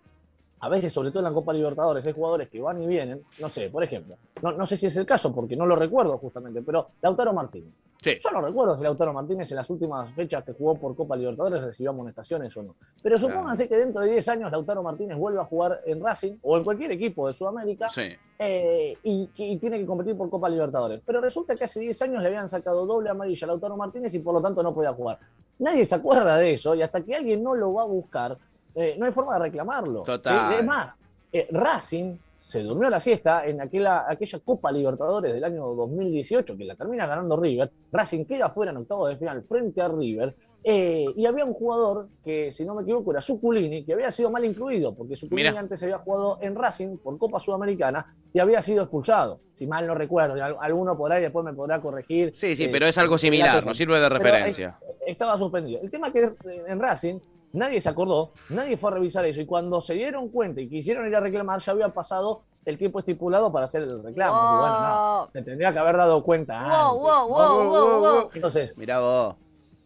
A 0.58 0.68
veces, 0.68 0.92
sobre 0.92 1.10
todo 1.10 1.20
en 1.20 1.24
la 1.24 1.32
Copa 1.34 1.52
Libertadores, 1.52 2.06
hay 2.06 2.12
jugadores 2.12 2.48
que 2.48 2.60
van 2.60 2.80
y 2.82 2.86
vienen, 2.86 3.22
no 3.38 3.48
sé, 3.48 3.68
por 3.68 3.84
ejemplo, 3.84 4.16
no, 4.42 4.52
no 4.52 4.66
sé 4.66 4.76
si 4.76 4.86
es 4.86 4.96
el 4.96 5.04
caso 5.06 5.34
porque 5.34 5.54
no 5.56 5.66
lo 5.66 5.76
recuerdo 5.76 6.16
justamente, 6.18 6.62
pero 6.62 6.88
Lautaro 7.02 7.32
Martínez. 7.32 7.74
Sí. 8.02 8.16
Yo 8.22 8.30
no 8.30 8.40
recuerdo 8.40 8.76
si 8.76 8.82
Lautaro 8.84 9.12
Martínez 9.12 9.50
en 9.50 9.56
las 9.56 9.68
últimas 9.68 10.14
fechas 10.14 10.44
que 10.44 10.52
jugó 10.52 10.76
por 10.76 10.94
Copa 10.94 11.16
Libertadores 11.16 11.62
recibió 11.62 11.90
amonestaciones 11.90 12.56
o 12.56 12.62
no. 12.62 12.74
Pero 13.02 13.18
supónganse 13.18 13.66
que 13.68 13.76
dentro 13.76 14.00
de 14.02 14.12
10 14.12 14.28
años 14.28 14.52
Lautaro 14.52 14.82
Martínez 14.82 15.18
vuelve 15.18 15.40
a 15.40 15.44
jugar 15.44 15.80
en 15.86 16.00
Racing 16.02 16.34
o 16.42 16.56
en 16.56 16.62
cualquier 16.64 16.92
equipo 16.92 17.26
de 17.26 17.32
Sudamérica 17.34 17.88
Sí. 17.88 18.12
eh, 18.38 18.96
y, 19.02 19.28
y 19.36 19.56
tiene 19.58 19.78
que 19.80 19.86
competir 19.86 20.16
por 20.16 20.30
Copa 20.30 20.48
Libertadores. 20.48 21.00
Pero 21.04 21.20
resulta 21.20 21.56
que 21.56 21.64
hace 21.64 21.80
10 21.80 22.00
años 22.02 22.22
le 22.22 22.28
habían 22.28 22.48
sacado 22.48 22.86
doble 22.86 23.10
amarilla 23.10 23.44
a 23.46 23.48
Lautaro 23.48 23.76
Martínez 23.76 24.14
y 24.14 24.20
por 24.20 24.34
lo 24.34 24.40
tanto 24.42 24.62
no 24.62 24.72
podía 24.74 24.92
jugar. 24.92 25.18
Nadie 25.58 25.84
se 25.86 25.94
acuerda 25.94 26.36
de 26.36 26.52
eso 26.52 26.74
y 26.74 26.82
hasta 26.82 27.00
que 27.00 27.14
alguien 27.16 27.42
no 27.42 27.54
lo 27.54 27.72
va 27.74 27.82
a 27.82 27.86
buscar, 27.86 28.36
eh, 28.76 28.94
no 28.98 29.06
hay 29.06 29.12
forma 29.12 29.34
de 29.34 29.40
reclamarlo. 29.44 30.02
Total. 30.02 30.52
¿sí? 30.52 30.58
Es 30.60 30.64
más, 30.66 30.94
eh, 31.32 31.48
Racing 31.50 32.16
se 32.36 32.62
durmió 32.62 32.88
la 32.90 33.00
siesta 33.00 33.46
en 33.46 33.60
aquella, 33.60 34.04
aquella 34.08 34.38
Copa 34.40 34.70
Libertadores 34.70 35.32
del 35.32 35.42
año 35.42 35.64
2018 35.68 36.56
que 36.56 36.64
la 36.64 36.74
termina 36.76 37.06
ganando 37.06 37.36
River. 37.40 37.70
Racing 37.90 38.24
queda 38.26 38.50
fuera 38.50 38.70
en 38.72 38.76
octavo 38.78 39.08
de 39.08 39.16
final 39.16 39.42
frente 39.42 39.80
a 39.80 39.88
River. 39.88 40.34
eh, 40.68 41.06
y 41.16 41.24
había 41.26 41.44
un 41.44 41.54
jugador 41.54 42.08
que, 42.24 42.50
si 42.52 42.64
no 42.64 42.74
me 42.74 42.82
equivoco, 42.82 43.12
era 43.12 43.22
Suculini, 43.22 43.84
que 43.84 43.92
había 43.92 44.10
sido 44.10 44.30
mal 44.30 44.44
incluido, 44.44 44.94
porque 44.94 45.14
Suculini 45.16 45.48
Mirá. 45.50 45.60
antes 45.60 45.80
había 45.84 45.98
jugado 45.98 46.38
en 46.42 46.56
Racing 46.56 46.96
por 46.98 47.16
Copa 47.18 47.38
Sudamericana 47.38 48.14
y 48.32 48.40
había 48.40 48.60
sido 48.62 48.82
expulsado. 48.82 49.38
Si 49.54 49.64
mal 49.66 49.86
no 49.86 49.94
recuerdo, 49.94 50.34
alguno 50.60 50.96
por 50.96 51.12
ahí 51.12 51.22
después 51.22 51.44
me 51.44 51.52
podrá 51.54 51.80
corregir. 51.80 52.34
Sí, 52.34 52.56
sí, 52.56 52.64
eh, 52.64 52.68
pero 52.72 52.86
es 52.86 52.98
algo 52.98 53.14
la 53.14 53.18
similar, 53.18 53.64
nos 53.64 53.76
sirve 53.78 53.98
de 54.00 54.08
referencia. 54.08 54.76
eh, 54.82 54.94
estaba 55.06 55.38
suspendido. 55.38 55.80
El 55.82 55.90
tema 55.90 56.12
que 56.12 56.24
eh, 56.24 56.34
en 56.66 56.80
Racing 56.80 57.18
nadie 57.56 57.80
se 57.80 57.88
acordó, 57.88 58.32
nadie 58.50 58.76
fue 58.76 58.90
a 58.90 58.94
revisar 58.94 59.24
eso 59.24 59.40
y 59.40 59.46
cuando 59.46 59.80
se 59.80 59.94
dieron 59.94 60.28
cuenta 60.28 60.60
y 60.60 60.68
quisieron 60.68 61.06
ir 61.06 61.16
a 61.16 61.20
reclamar 61.20 61.60
ya 61.60 61.72
había 61.72 61.88
pasado 61.88 62.42
el 62.64 62.76
tiempo 62.78 62.98
estipulado 62.98 63.50
para 63.52 63.66
hacer 63.66 63.82
el 63.82 64.02
reclamo. 64.02 64.54
Y 64.54 64.58
bueno, 64.58 64.80
no, 64.80 65.16
Wow. 65.22 65.28
se 65.32 65.42
tendría 65.42 65.72
que 65.72 65.78
haber 65.78 65.96
dado 65.96 66.22
cuenta. 66.22 66.62
Wow, 66.62 66.70
antes, 66.70 67.02
wow, 67.02 67.28
wow, 67.28 67.70
wow, 67.70 68.00
wow. 68.00 68.30
Entonces, 68.34 68.76
Mirá 68.76 69.00
vos. 69.00 69.34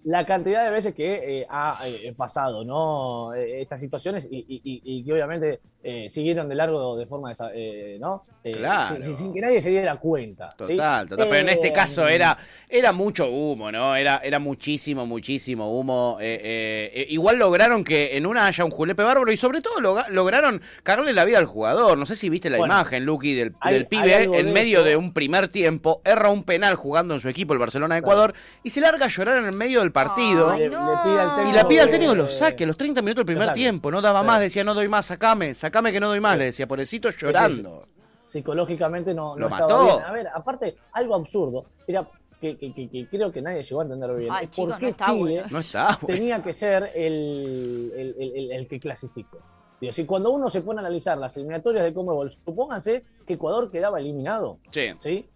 La 0.04 0.24
cantidad 0.24 0.64
de 0.64 0.70
veces 0.70 0.94
que 0.94 1.40
eh, 1.40 1.46
ha 1.50 1.78
eh, 1.86 2.12
pasado, 2.16 2.64
¿no? 2.64 3.34
Eh, 3.34 3.60
estas 3.62 3.80
situaciones 3.80 4.26
y, 4.30 4.38
y- 4.48 4.60
y- 4.64 4.80
y 4.84 5.04
que 5.04 5.12
obviamente 5.12 5.60
eh, 5.82 6.08
siguieron 6.08 6.48
de 6.48 6.54
largo 6.54 6.96
de 6.96 7.06
forma, 7.06 7.32
eh, 7.54 7.98
¿no? 8.00 8.24
Claro. 8.42 9.02
sin, 9.02 9.16
sin 9.16 9.34
que 9.34 9.40
nadie 9.42 9.60
se 9.60 9.68
diera 9.68 9.96
cuenta. 9.98 10.50
¿sí? 10.66 10.76
Total, 10.76 11.06
total. 11.08 11.28
Pero 11.28 11.40
en 11.40 11.48
este 11.50 11.72
caso 11.72 12.08
era, 12.08 12.36
era 12.68 12.92
mucho 12.92 13.28
humo, 13.30 13.70
¿no? 13.70 13.94
Era, 13.94 14.18
era 14.24 14.38
muchísimo, 14.38 15.04
muchísimo 15.04 15.78
humo. 15.78 16.16
Igual 16.20 17.36
lograron 17.36 17.84
que 17.84 18.16
en 18.16 18.24
una 18.26 18.46
haya 18.46 18.64
un 18.64 18.70
julepe 18.70 19.02
bárbaro 19.02 19.30
y 19.30 19.36
sobre 19.36 19.60
todo 19.60 19.80
lograron 20.10 20.62
cagarle 20.82 21.12
la 21.12 21.24
vida 21.26 21.38
al 21.38 21.46
jugador. 21.46 21.98
No 21.98 22.06
sé 22.06 22.16
si 22.16 22.28
viste 22.30 22.48
la 22.48 22.58
Bueno, 22.58 22.74
imagen, 22.74 23.04
Luqui, 23.04 23.34
del, 23.34 23.52
hay- 23.60 23.74
del 23.74 23.82
hay 23.82 23.88
pibe 23.88 24.24
en 24.24 24.46
de 24.46 24.52
medio 24.52 24.78
eso. 24.78 24.88
de 24.88 24.96
un 24.96 25.12
primer 25.12 25.48
tiempo, 25.48 26.00
erra 26.04 26.30
un 26.30 26.44
penal 26.44 26.74
jugando 26.76 27.12
en 27.14 27.20
su 27.20 27.28
equipo, 27.28 27.52
el 27.52 27.58
Barcelona 27.58 27.96
de 27.96 28.00
Ecuador, 28.00 28.32
y 28.62 28.70
se 28.70 28.80
larga 28.80 29.04
a 29.06 29.08
llorar 29.08 29.36
en 29.38 29.44
el 29.44 29.52
medio 29.52 29.80
del 29.80 29.89
partido. 29.92 30.50
Ay, 30.50 30.60
le, 30.60 30.68
no. 30.70 30.90
le 30.90 30.96
pide 31.02 31.20
al 31.20 31.48
Y 31.48 31.52
la 31.52 31.68
pide 31.68 31.80
al 31.82 31.90
técnico 31.90 32.12
que 32.12 32.18
lo 32.18 32.28
saque 32.28 32.64
a 32.64 32.66
los 32.66 32.76
30 32.76 33.02
minutos 33.02 33.24
del 33.26 33.36
primer 33.36 33.52
tiempo. 33.52 33.90
No 33.90 34.00
daba 34.00 34.20
Sí. 34.20 34.26
más, 34.26 34.40
decía 34.40 34.64
no 34.64 34.74
doy 34.74 34.88
más, 34.88 35.06
sacame, 35.06 35.54
sacame 35.54 35.92
que 35.92 36.00
no 36.00 36.08
doy 36.08 36.20
más, 36.20 36.36
le 36.36 36.44
decía, 36.46 36.66
pobrecito 36.66 37.10
llorando. 37.10 37.86
psicológicamente 38.24 39.12
no, 39.12 39.34
no 39.34 39.40
Lo 39.40 39.46
estaba 39.48 39.68
mató. 39.72 39.84
bien. 39.96 40.04
A 40.06 40.12
ver, 40.12 40.28
aparte, 40.32 40.76
algo 40.92 41.14
absurdo 41.16 41.64
era 41.86 42.06
que, 42.40 42.56
que- 42.56 42.72
que- 42.72 42.88
que 42.88 43.06
creo 43.08 43.30
que 43.32 43.42
nadie 43.42 43.62
llegó 43.62 43.80
a 43.80 43.84
entender 43.84 44.14
bien. 44.16 44.30
Ay, 44.32 44.46
chicos, 44.46 44.76
qué 44.76 44.82
no 44.84 44.88
está 44.88 45.06
Chile. 45.06 45.42
No 45.50 45.58
está, 45.58 45.98
tenía 46.06 46.42
que 46.42 46.54
ser 46.54 46.90
el, 46.94 47.92
el, 47.96 48.14
el- 48.18 48.36
el- 48.36 48.52
el 48.52 48.68
que 48.68 48.78
clasificó. 48.78 49.38
Digo, 49.80 49.92
si 49.92 50.04
cuando 50.04 50.30
uno 50.30 50.48
se 50.48 50.60
pone 50.60 50.78
a 50.78 50.82
analizar 50.82 51.18
las 51.18 51.36
eliminatorias 51.36 51.82
de 51.84 51.92
Conmebol, 51.92 52.30
supónganse 52.30 53.02
que 53.26 53.34
Ecuador 53.34 53.70
quedaba 53.70 53.98
eliminado, 53.98 54.58
Sí. 54.70 54.90
¿sí? 55.00 55.28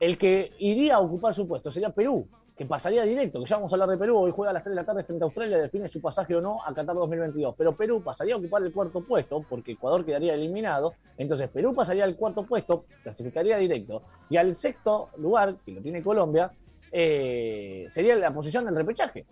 El 0.00 0.18
que 0.18 0.52
iría 0.58 0.96
a 0.96 1.00
ocupar 1.00 1.34
su 1.34 1.46
puesto 1.46 1.70
sería 1.70 1.90
Perú, 1.90 2.26
que 2.62 2.68
pasaría 2.68 3.02
directo, 3.02 3.40
que 3.40 3.46
ya 3.46 3.56
vamos 3.56 3.72
a 3.72 3.74
hablar 3.74 3.88
de 3.88 3.98
Perú, 3.98 4.18
hoy 4.18 4.30
juega 4.30 4.50
a 4.50 4.52
las 4.54 4.62
3 4.62 4.70
de 4.76 4.80
la 4.80 4.86
tarde 4.86 5.02
frente 5.02 5.24
a 5.24 5.26
Australia, 5.26 5.58
define 5.58 5.88
su 5.88 6.00
pasaje 6.00 6.36
o 6.36 6.40
no 6.40 6.62
a 6.64 6.72
Qatar 6.72 6.94
2022, 6.94 7.56
pero 7.58 7.74
Perú 7.74 8.02
pasaría 8.04 8.34
a 8.34 8.38
ocupar 8.38 8.62
el 8.62 8.72
cuarto 8.72 9.00
puesto, 9.02 9.44
porque 9.48 9.72
Ecuador 9.72 10.04
quedaría 10.04 10.34
eliminado, 10.34 10.94
entonces 11.18 11.48
Perú 11.48 11.74
pasaría 11.74 12.04
al 12.04 12.14
cuarto 12.14 12.46
puesto, 12.46 12.84
clasificaría 13.02 13.56
directo, 13.56 14.02
y 14.30 14.36
al 14.36 14.54
sexto 14.54 15.08
lugar, 15.16 15.56
que 15.66 15.72
lo 15.72 15.82
tiene 15.82 16.04
Colombia, 16.04 16.52
eh, 16.92 17.86
sería 17.88 18.14
la 18.14 18.32
posición 18.32 18.64
del 18.64 18.76
repechaje. 18.76 19.26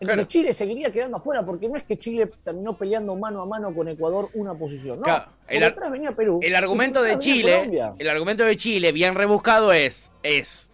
Entonces 0.00 0.24
Claro. 0.24 0.28
Chile 0.28 0.52
seguiría 0.52 0.90
quedando 0.90 1.18
afuera, 1.18 1.46
porque 1.46 1.68
no 1.68 1.76
es 1.76 1.84
que 1.84 1.96
Chile 1.96 2.28
terminó 2.42 2.76
peleando 2.76 3.14
mano 3.14 3.42
a 3.42 3.46
mano 3.46 3.72
con 3.72 3.86
Ecuador 3.86 4.28
una 4.34 4.54
posición, 4.54 4.96
no. 4.98 5.04
Claro, 5.04 5.26
el 5.46 5.72
venía 5.92 6.10
Perú. 6.10 6.40
El 6.42 6.56
argumento 6.56 7.00
de 7.00 7.16
Chile, 7.18 7.58
Colombia. 7.58 7.94
el 7.96 8.08
argumento 8.08 8.44
de 8.44 8.56
Chile, 8.56 8.90
bien 8.90 9.14
rebuscado, 9.14 9.72
es, 9.72 10.10
es 10.24 10.71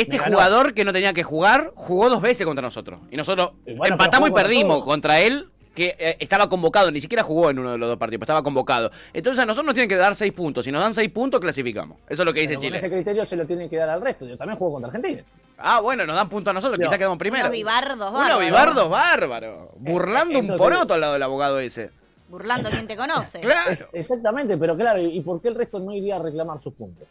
este 0.00 0.18
jugador 0.18 0.74
que 0.74 0.84
no 0.84 0.92
tenía 0.92 1.12
que 1.12 1.22
jugar, 1.22 1.72
jugó 1.74 2.08
dos 2.08 2.20
veces 2.22 2.46
contra 2.46 2.62
nosotros. 2.62 3.00
Y 3.10 3.16
nosotros 3.16 3.52
Y 3.66 3.74
bueno, 3.74 3.94
empatamos 3.94 4.28
y 4.28 4.32
perdimos 4.32 4.84
contra 4.84 5.20
él, 5.20 5.48
que 5.74 5.94
eh, 5.98 6.16
estaba 6.18 6.48
convocado, 6.48 6.90
ni 6.90 7.00
siquiera 7.00 7.22
jugó 7.22 7.50
en 7.50 7.58
uno 7.60 7.70
de 7.70 7.78
los 7.78 7.88
dos 7.88 7.98
partidos, 7.98 8.18
pero 8.18 8.24
estaba 8.24 8.42
convocado. 8.42 8.90
Entonces 9.12 9.40
a 9.40 9.46
nosotros 9.46 9.66
nos 9.66 9.74
tienen 9.74 9.88
que 9.88 9.94
dar 9.94 10.14
seis 10.16 10.32
puntos. 10.32 10.64
Si 10.64 10.72
nos 10.72 10.82
dan 10.82 10.92
seis 10.92 11.08
puntos, 11.10 11.40
clasificamos. 11.40 11.98
Eso 12.08 12.22
es 12.22 12.26
lo 12.26 12.32
que 12.34 12.40
dice 12.40 12.54
Pero 12.54 12.60
con 12.62 12.74
ese 12.74 12.86
Chile. 12.86 12.96
criterio 12.96 13.24
se 13.24 13.36
lo 13.36 13.46
tienen 13.46 13.70
que 13.70 13.76
dar 13.76 13.88
al 13.90 14.00
resto. 14.02 14.26
Yo 14.26 14.36
también 14.36 14.58
juego 14.58 14.74
contra 14.74 14.88
Argentina. 14.90 15.22
Ah, 15.56 15.80
bueno, 15.80 16.04
nos 16.04 16.16
dan 16.16 16.28
puntos 16.28 16.50
a 16.50 16.54
nosotros, 16.54 16.78
No. 16.80 16.84
quizás 16.84 16.98
quedamos 16.98 17.16
primero. 17.18 17.44
Unos 17.44 17.52
vivardos 17.52 17.96
Unos 17.96 18.12
bárbaros. 18.12 18.40
vivardos 18.40 18.90
bárbaros. 18.90 19.68
Burlando 19.76 20.38
un 20.40 20.56
poroto 20.56 20.94
al 20.94 21.00
lado 21.00 21.12
del 21.12 21.22
abogado 21.22 21.60
ese. 21.60 21.90
Burlando 22.28 22.68
a 22.68 22.70
quien 22.72 22.86
te 22.88 22.96
conoce. 22.96 23.40
Claro. 23.40 23.70
Es- 23.70 23.86
exactamente, 23.92 24.56
pero 24.58 24.76
claro, 24.76 25.00
¿y 25.00 25.20
por 25.20 25.40
qué 25.40 25.48
el 25.48 25.54
resto 25.54 25.78
no 25.78 25.92
iría 25.92 26.16
a 26.16 26.18
reclamar 26.22 26.58
sus 26.58 26.74
puntos? 26.74 27.06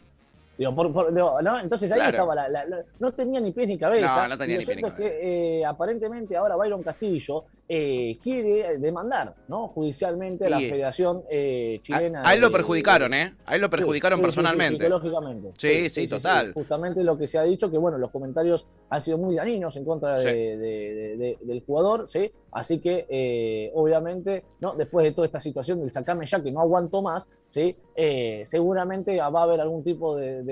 Digo, 0.58 0.74
por- 0.74 0.92
por- 0.92 1.14
digo, 1.14 1.40
¿no? 1.40 1.60
Entonces 1.60 1.90
ahí 1.92 1.98
Claro. 1.98 2.10
estaba 2.10 2.34
la, 2.34 2.48
la- 2.48 2.64
la- 2.66 2.82
No 2.98 3.12
tenía 3.12 3.40
ni 3.40 3.52
pies 3.52 3.68
ni 3.68 3.78
cabeza. 3.78 4.22
No, 4.22 4.28
no 4.28 4.36
tenía 4.38 4.56
Y 4.56 4.58
lo 4.58 4.60
ni 4.60 4.66
pies 4.66 4.82
ni 4.82 4.88
es 4.88 4.94
que 4.94 5.60
eh, 5.60 5.64
aparentemente 5.64 6.36
ahora 6.36 6.56
Byron 6.56 6.82
Castillo 6.82 7.44
eh, 7.70 8.16
quiere 8.22 8.78
demandar, 8.78 9.34
¿no? 9.46 9.68
Judicialmente 9.68 10.46
a 10.46 10.50
la 10.50 10.62
Y- 10.62 10.70
Federación 10.70 11.22
eh, 11.30 11.80
Chilena. 11.82 12.22
A, 12.22 12.30
a 12.30 12.34
él 12.34 12.40
lo 12.40 12.50
perjudicaron, 12.50 13.12
¿eh? 13.12 13.34
A 13.44 13.54
él 13.56 13.60
lo 13.60 13.68
perjudicaron 13.68 14.18
Sí, 14.18 14.22
sí, 14.22 14.30
sí, 14.30 14.40
personalmente. 14.42 14.88
Sí, 15.58 15.90
sí, 15.90 16.08
total. 16.08 16.52
Justamente 16.54 17.04
lo 17.04 17.18
que 17.18 17.26
se 17.26 17.38
ha 17.38 17.42
dicho, 17.42 17.70
que 17.70 17.76
bueno, 17.76 17.98
los 17.98 18.10
comentarios 18.10 18.66
han 18.88 19.00
sido 19.02 19.18
muy 19.18 19.34
dañinos 19.36 19.76
en 19.76 19.84
contra 19.84 20.18
de- 20.18 21.36
del 21.42 21.62
jugador, 21.66 22.08
¿sí? 22.08 22.30
Así 22.52 22.78
que, 22.80 23.06
eh, 23.08 23.70
obviamente, 23.74 24.44
¿no? 24.60 24.74
después 24.74 25.04
de 25.04 25.12
toda 25.12 25.26
esta 25.26 25.40
situación 25.40 25.80
del 25.80 25.92
sacame 25.92 26.26
ya 26.26 26.42
que 26.42 26.50
no 26.50 26.60
aguanto 26.60 27.02
más, 27.02 27.28
¿sí? 27.50 27.76
Eh, 27.94 28.42
seguramente 28.46 29.18
va 29.18 29.26
a 29.40 29.42
haber 29.42 29.60
algún 29.60 29.84
tipo 29.84 30.16
de 30.16 30.42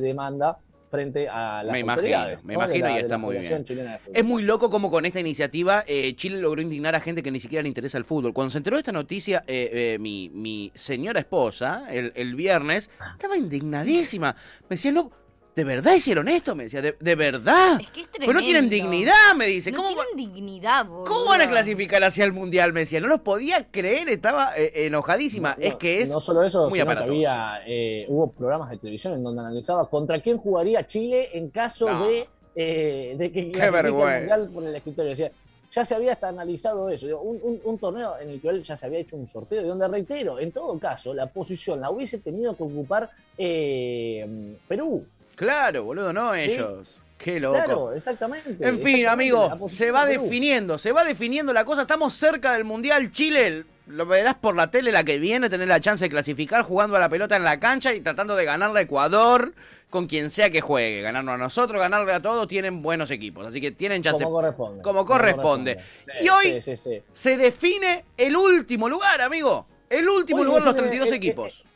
demanda 0.00 0.58
frente 0.94 1.28
a 1.28 1.62
las 1.64 1.72
Me 1.72 1.80
imagino, 1.80 1.92
autoridades. 2.16 2.44
me 2.44 2.54
¿no? 2.54 2.60
de 2.60 2.64
imagino 2.66 2.86
la- 2.86 2.94
y 2.94 2.98
está 3.02 3.18
muy 3.18 3.36
bien. 3.38 3.64
Es 4.12 4.24
muy 4.24 4.42
loco 4.42 4.70
como 4.70 4.90
con 4.90 5.04
esta 5.04 5.18
iniciativa 5.18 5.82
eh, 5.86 6.14
Chile 6.14 6.38
logró 6.38 6.62
indignar 6.62 6.94
a 6.94 7.00
gente 7.00 7.22
que 7.22 7.30
ni 7.32 7.40
siquiera 7.40 7.62
le 7.62 7.68
interesa 7.68 7.98
el 7.98 8.04
fútbol. 8.04 8.32
Cuando 8.32 8.50
se 8.50 8.58
enteró 8.58 8.76
de 8.76 8.80
esta 8.82 8.92
noticia, 8.92 9.42
eh, 9.48 9.70
eh, 9.94 9.98
mi, 9.98 10.30
mi 10.32 10.70
señora 10.74 11.18
esposa, 11.18 11.86
el, 11.90 12.12
el 12.14 12.34
viernes, 12.36 12.90
estaba 13.12 13.36
indignadísima. 13.36 14.36
Me 14.62 14.76
decía, 14.76 14.92
no, 14.92 15.10
¿de 15.54 15.64
verdad 15.64 15.94
hicieron 15.94 16.28
esto? 16.28 16.54
Me 16.54 16.64
decía, 16.64 16.82
¿de, 16.82 16.96
de 16.98 17.14
verdad? 17.14 17.80
Es 17.80 17.90
que 17.90 18.00
es 18.02 18.08
Pues 18.08 18.34
no 18.34 18.40
tienen 18.40 18.68
tremendo. 18.68 18.90
dignidad, 18.90 19.34
me 19.36 19.46
dice. 19.46 19.70
No 19.70 19.82
¿Cómo, 19.82 19.96
va- 19.96 20.04
tienen 20.14 20.34
dignidad, 20.34 20.86
boludo. 20.86 21.04
¿Cómo 21.04 21.24
van 21.26 21.40
a 21.42 21.48
clasificar 21.48 22.02
hacia 22.04 22.24
el 22.24 22.32
mundial? 22.32 22.72
Me 22.72 22.80
decía, 22.80 23.00
no 23.00 23.06
los 23.08 23.20
podía 23.20 23.70
creer, 23.70 24.08
estaba 24.08 24.56
eh, 24.56 24.86
enojadísima. 24.86 25.54
No, 25.58 25.62
es 25.64 25.74
que 25.76 26.00
es 26.02 26.10
no 26.12 26.20
solo 26.20 26.42
eso, 26.42 26.68
muy 26.68 26.78
sino 26.78 26.90
que 26.90 26.98
había, 27.02 27.60
eh, 27.66 28.06
hubo 28.08 28.30
programas 28.32 28.70
de 28.70 28.78
televisión 28.78 29.14
en 29.14 29.22
donde 29.22 29.40
analizaba 29.42 29.88
contra 29.88 30.20
quién 30.20 30.38
jugaría 30.38 30.86
Chile 30.86 31.28
en 31.36 31.50
caso 31.50 31.88
No. 31.88 32.06
de, 32.06 32.26
eh, 32.56 33.14
de 33.18 33.32
que 33.32 33.50
vergüenza. 33.70 34.18
mundial 34.18 34.48
por 34.52 34.64
el 34.64 34.74
escritorio. 34.76 35.10
Decía, 35.10 35.32
ya 35.74 35.84
se 35.84 35.92
había 35.96 36.12
hasta 36.12 36.28
analizado 36.28 36.88
eso, 36.88 37.06
digo, 37.06 37.20
un, 37.20 37.40
un- 37.42 37.60
un 37.64 37.78
torneo 37.78 38.16
en 38.20 38.28
el 38.28 38.40
que 38.40 38.48
él 38.48 38.62
ya 38.62 38.76
se 38.76 38.86
había 38.86 39.00
hecho 39.00 39.16
un 39.16 39.26
sorteo, 39.26 39.60
y 39.60 39.66
donde 39.66 39.88
reitero, 39.88 40.38
en 40.38 40.52
todo 40.52 40.78
caso, 40.78 41.12
la 41.12 41.26
posición 41.26 41.80
la 41.80 41.90
hubiese 41.90 42.18
tenido 42.18 42.56
que 42.56 42.62
ocupar 42.62 43.10
eh, 43.36 44.56
Perú. 44.68 45.04
Claro, 45.36 45.84
boludo, 45.84 46.12
no 46.12 46.34
ellos. 46.34 47.02
Qué 47.18 47.40
loco. 47.40 47.54
Claro, 47.54 47.92
exactamente. 47.94 48.56
En 48.60 48.78
fin, 48.80 49.06
amigo, 49.06 49.68
se 49.68 49.90
va 49.90 50.04
de 50.04 50.18
definiendo, 50.18 50.78
se 50.78 50.92
va 50.92 51.04
definiendo 51.04 51.52
la 51.52 51.64
cosa. 51.64 51.82
Estamos 51.82 52.12
cerca 52.12 52.52
del 52.52 52.64
Mundial 52.64 53.10
Chile. 53.12 53.64
Lo 53.86 54.06
verás 54.06 54.34
por 54.36 54.56
la 54.56 54.70
tele 54.70 54.90
la 54.92 55.04
que 55.04 55.18
viene, 55.18 55.48
tener 55.50 55.68
la 55.68 55.80
chance 55.80 56.04
de 56.04 56.08
clasificar 56.08 56.62
jugando 56.62 56.96
a 56.96 56.98
la 57.00 57.08
pelota 57.08 57.36
en 57.36 57.44
la 57.44 57.60
cancha 57.60 57.94
y 57.94 58.00
tratando 58.00 58.34
de 58.34 58.44
ganarle 58.44 58.80
a 58.80 58.82
Ecuador 58.82 59.52
con 59.90 60.06
quien 60.06 60.28
sea 60.30 60.50
que 60.50 60.60
juegue. 60.60 61.02
Ganarnos 61.02 61.34
a 61.34 61.38
nosotros, 61.38 61.80
ganarle 61.80 62.12
a 62.12 62.20
todos, 62.20 62.48
tienen 62.48 62.82
buenos 62.82 63.10
equipos. 63.10 63.46
Así 63.46 63.60
que 63.60 63.72
tienen 63.72 64.02
chance. 64.02 64.24
Como 64.24 64.36
corresponde. 64.36 64.82
Como 64.82 65.04
corresponde. 65.06 65.78
Y 66.22 66.28
hoy- 66.28 66.60
sí, 66.60 66.62
sí, 66.62 66.76
sí. 66.76 67.02
Se 67.12 67.36
define 67.36 68.04
el 68.16 68.36
último 68.36 68.88
lugar, 68.88 69.20
amigo. 69.20 69.66
El 69.88 70.08
último 70.08 70.42
lugar 70.44 70.60
de 70.62 70.66
los 70.66 70.74
define 70.74 70.90
32 70.90 71.08
el- 71.10 71.14
equipos. 71.14 71.60
El 71.60 71.73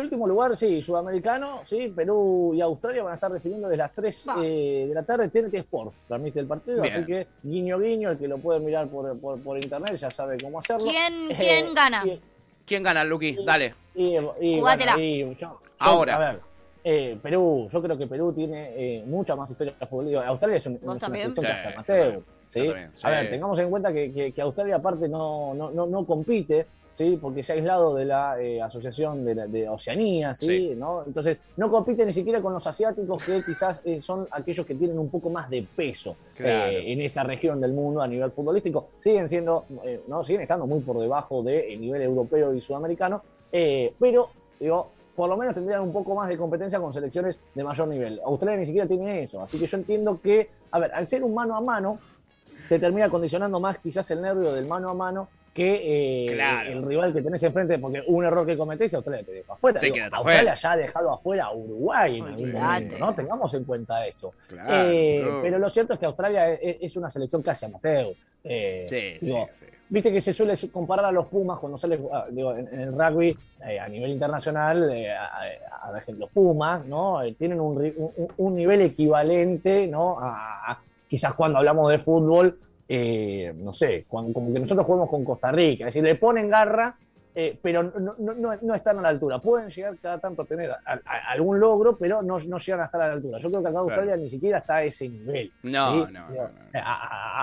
último 0.00 0.26
lugar, 0.26 0.56
sí, 0.56 0.80
sudamericano, 0.80 1.60
sí, 1.64 1.92
Perú 1.94 2.52
y 2.54 2.60
Australia 2.60 3.02
van 3.02 3.12
a 3.12 3.14
estar 3.16 3.32
definiendo 3.32 3.68
desde 3.68 3.78
las 3.78 3.92
3 3.92 4.26
Va. 4.28 4.36
eh, 4.44 4.86
de 4.88 4.94
la 4.94 5.02
tarde. 5.02 5.28
TNT 5.28 5.54
Sports 5.54 5.94
transmite 6.06 6.40
el 6.40 6.46
partido, 6.46 6.80
Bien. 6.82 6.94
así 6.94 7.04
que 7.04 7.26
guiño 7.42 7.78
guiño, 7.78 8.10
el 8.10 8.18
que 8.18 8.28
lo 8.28 8.38
puede 8.38 8.60
mirar 8.60 8.88
por, 8.88 9.18
por, 9.18 9.38
por 9.40 9.56
internet 9.58 9.96
ya 9.96 10.10
sabe 10.10 10.38
cómo 10.38 10.58
hacerlo. 10.58 10.86
¿Quién, 10.86 11.30
Eh, 11.30 11.36
quién 11.38 11.74
gana? 11.74 12.02
y- 12.06 12.20
¿Quién 12.64 12.82
gana, 12.82 13.02
Luqui? 13.04 13.36
Dale. 13.44 13.74
y- 13.94 14.16
y, 14.40 14.58
Jugátela. 14.60 14.92
bueno, 14.94 15.04
y 15.06 15.18
yo- 15.20 15.32
yo- 15.32 15.60
Ahora. 15.78 16.16
A 16.16 16.18
ver, 16.18 16.40
eh, 16.84 17.18
Perú, 17.22 17.68
yo 17.70 17.82
creo 17.82 17.96
que 17.98 18.06
Perú 18.06 18.32
tiene 18.32 18.70
eh, 18.76 19.04
mucha 19.06 19.34
más 19.36 19.50
historia 19.50 19.74
futbolística. 19.88 20.26
Australia 20.26 20.56
es, 20.56 20.66
un, 20.66 20.74
es 20.74 20.80
¿Vos 20.82 20.90
una 20.92 21.00
también? 21.00 21.34
selección 21.34 21.44
que 21.46 21.50
Sí, 21.52 21.58
hace 21.66 21.74
amateur, 21.74 22.12
yo 22.14 22.20
¿sí? 22.50 22.66
también, 22.66 22.90
sí. 22.94 23.06
A 23.06 23.10
ver, 23.10 23.30
tengamos 23.30 23.58
en 23.58 23.70
cuenta 23.70 23.92
que, 23.92 24.12
que- 24.12 24.32
que 24.32 24.40
Australia 24.42 24.76
aparte 24.76 25.08
no, 25.08 25.54
no, 25.54 25.70
no, 25.70 25.86
no 25.86 26.04
compite, 26.06 26.66
¿sí? 26.98 27.16
Porque 27.20 27.44
se 27.44 27.52
ha 27.52 27.54
aislado 27.54 27.94
de 27.94 28.04
la 28.04 28.42
eh, 28.42 28.60
Asociación 28.60 29.24
de, 29.24 29.34
la- 29.36 29.46
de 29.46 29.68
Oceanía, 29.68 30.34
¿sí? 30.34 30.46
Sí. 30.46 30.72
¿no? 30.76 31.04
Entonces, 31.06 31.38
no 31.56 31.70
compite 31.70 32.04
ni 32.04 32.12
siquiera 32.12 32.42
con 32.42 32.52
los 32.52 32.66
asiáticos, 32.66 33.24
que 33.24 33.40
quizás 33.44 33.80
eh, 33.84 34.00
son 34.00 34.26
aquellos 34.32 34.66
que 34.66 34.74
tienen 34.74 34.98
un 34.98 35.08
poco 35.08 35.30
más 35.30 35.48
de 35.48 35.64
peso 35.76 36.16
Claro. 36.36 36.72
eh, 36.72 36.92
en 36.92 37.00
esa 37.00 37.22
región 37.22 37.60
del 37.60 37.72
mundo 37.72 38.02
a 38.02 38.08
nivel 38.08 38.32
futbolístico. 38.32 38.88
Siguen 38.98 39.28
siendo, 39.28 39.64
¿no? 40.08 40.24
Siguen 40.24 40.42
estando 40.42 40.66
muy 40.66 40.80
por 40.80 40.98
debajo 40.98 41.40
del 41.44 41.80
nivel 41.80 42.02
europeo 42.02 42.52
y 42.52 42.60
sudamericano, 42.60 43.22
pero, 43.98 44.30
digo, 44.58 44.88
por 45.14 45.28
lo 45.28 45.36
menos 45.36 45.54
tendrían 45.54 45.80
un 45.82 45.92
poco 45.92 46.14
más 46.16 46.28
de 46.28 46.36
competencia 46.36 46.80
con 46.80 46.92
selecciones 46.92 47.38
de 47.54 47.62
mayor 47.64 47.86
nivel. 47.88 48.20
Australia 48.24 48.58
ni 48.58 48.66
siquiera 48.66 48.88
tiene 48.88 49.22
eso, 49.22 49.40
así 49.40 49.56
que 49.58 49.66
yo 49.68 49.76
entiendo 49.76 50.20
que, 50.20 50.48
a 50.72 50.78
ver, 50.80 50.92
al 50.92 51.06
ser 51.08 51.22
un 51.22 51.32
mano 51.34 51.54
a 51.56 51.60
mano, 51.60 51.98
te 52.68 52.78
termina 52.80 53.08
condicionando 53.08 53.60
más 53.60 53.78
quizás 53.78 54.10
el 54.10 54.20
nervio 54.20 54.52
del 54.52 54.66
mano 54.66 54.90
a 54.90 54.94
mano 54.94 55.28
que 55.58 56.24
eh, 56.24 56.26
Claro. 56.34 56.70
el 56.70 56.82
rival 56.86 57.12
que 57.12 57.20
tenés 57.20 57.42
enfrente, 57.42 57.78
porque 57.80 58.00
un 58.06 58.24
error 58.24 58.46
que 58.46 58.56
cometés, 58.56 58.94
Australia 58.94 59.24
te 59.26 59.32
deja 59.32 59.52
afuera. 59.54 59.80
Te 59.80 59.86
Digo, 59.86 59.94
queda 59.96 60.04
Australia 60.06 60.52
afuera. 60.52 60.54
ya 60.54 60.72
ha 60.72 60.76
dejado 60.76 61.12
afuera 61.12 61.44
a 61.46 61.52
Uruguay 61.52 62.18
en 62.18 62.24
algún 62.26 62.44
Olvidate. 62.44 62.62
momento, 62.84 62.98
¿no? 62.98 63.14
Tengamos 63.14 63.54
en 63.54 63.64
cuenta 63.64 64.06
esto. 64.06 64.32
Claro. 64.48 64.70
Eh, 64.90 65.24
pero 65.42 65.58
lo 65.58 65.68
cierto 65.68 65.94
es 65.94 65.98
que 65.98 66.06
Australia 66.06 66.52
es, 66.52 66.76
es 66.80 66.96
una 66.96 67.10
selección 67.10 67.42
casi 67.42 67.66
amateur. 67.66 68.14
Eh, 68.44 68.86
Sí, 68.88 69.16
sí, 69.18 69.26
digo, 69.26 69.48
sí. 69.52 69.64
Viste 69.90 70.12
que 70.12 70.20
se 70.20 70.32
suele 70.32 70.54
comparar 70.70 71.06
a 71.06 71.10
los 71.12 71.26
Pumas 71.26 71.58
cuando 71.58 71.76
sale, 71.76 71.98
ah, 72.12 72.26
digo, 72.30 72.54
en, 72.54 72.68
en 72.72 72.80
el 72.80 72.92
rugby 72.92 73.36
eh, 73.66 73.80
a 73.80 73.88
nivel 73.88 74.10
internacional, 74.10 74.90
eh, 74.92 75.10
a, 75.10 75.24
a- 75.24 75.88
a- 75.88 76.02
los 76.12 76.30
Pumas, 76.30 76.84
¿no? 76.86 77.20
Eh, 77.22 77.34
tienen 77.38 77.58
un, 77.60 77.76
ri- 77.76 77.94
un- 77.96 78.28
un 78.36 78.54
nivel 78.54 78.82
equivalente, 78.82 79.86
¿no? 79.88 80.20
A, 80.20 80.70
a- 80.72 80.78
quizás 81.08 81.32
cuando 81.34 81.58
hablamos 81.58 81.90
de 81.90 81.98
fútbol, 81.98 82.58
eh, 82.88 83.52
no 83.56 83.72
sé, 83.72 84.04
cuando, 84.08 84.32
como 84.32 84.52
que 84.52 84.60
nosotros 84.60 84.86
jugamos 84.86 85.10
con 85.10 85.24
Costa 85.24 85.52
Rica, 85.52 85.84
es 85.88 85.94
decir, 85.94 86.02
le 86.02 86.14
ponen 86.14 86.48
garra, 86.48 86.96
eh, 87.34 87.56
pero 87.62 87.82
no, 87.84 88.14
no, 88.18 88.34
no, 88.34 88.50
no 88.62 88.74
están 88.74 88.98
a 88.98 89.02
la 89.02 89.10
altura. 89.10 89.38
Pueden 89.38 89.68
llegar 89.70 89.96
cada 90.02 90.18
tanto 90.18 90.42
a 90.42 90.44
tener 90.44 90.70
a- 90.72 90.80
a- 90.86 91.32
algún 91.32 91.60
logro, 91.60 91.96
pero 91.96 92.20
no, 92.22 92.38
no 92.40 92.58
llegan 92.58 92.80
a 92.80 92.86
estar 92.86 93.00
a 93.02 93.08
la 93.08 93.12
altura. 93.12 93.38
Yo 93.38 93.48
creo 93.50 93.62
que 93.62 93.68
acá 93.68 93.78
Australia 93.78 94.16
ni 94.16 94.28
siquiera 94.30 94.58
está 94.58 94.76
a 94.76 94.84
ese 94.84 95.08
nivel. 95.08 95.52
No, 95.62 96.06
¿sí? 96.06 96.12
no, 96.12 96.26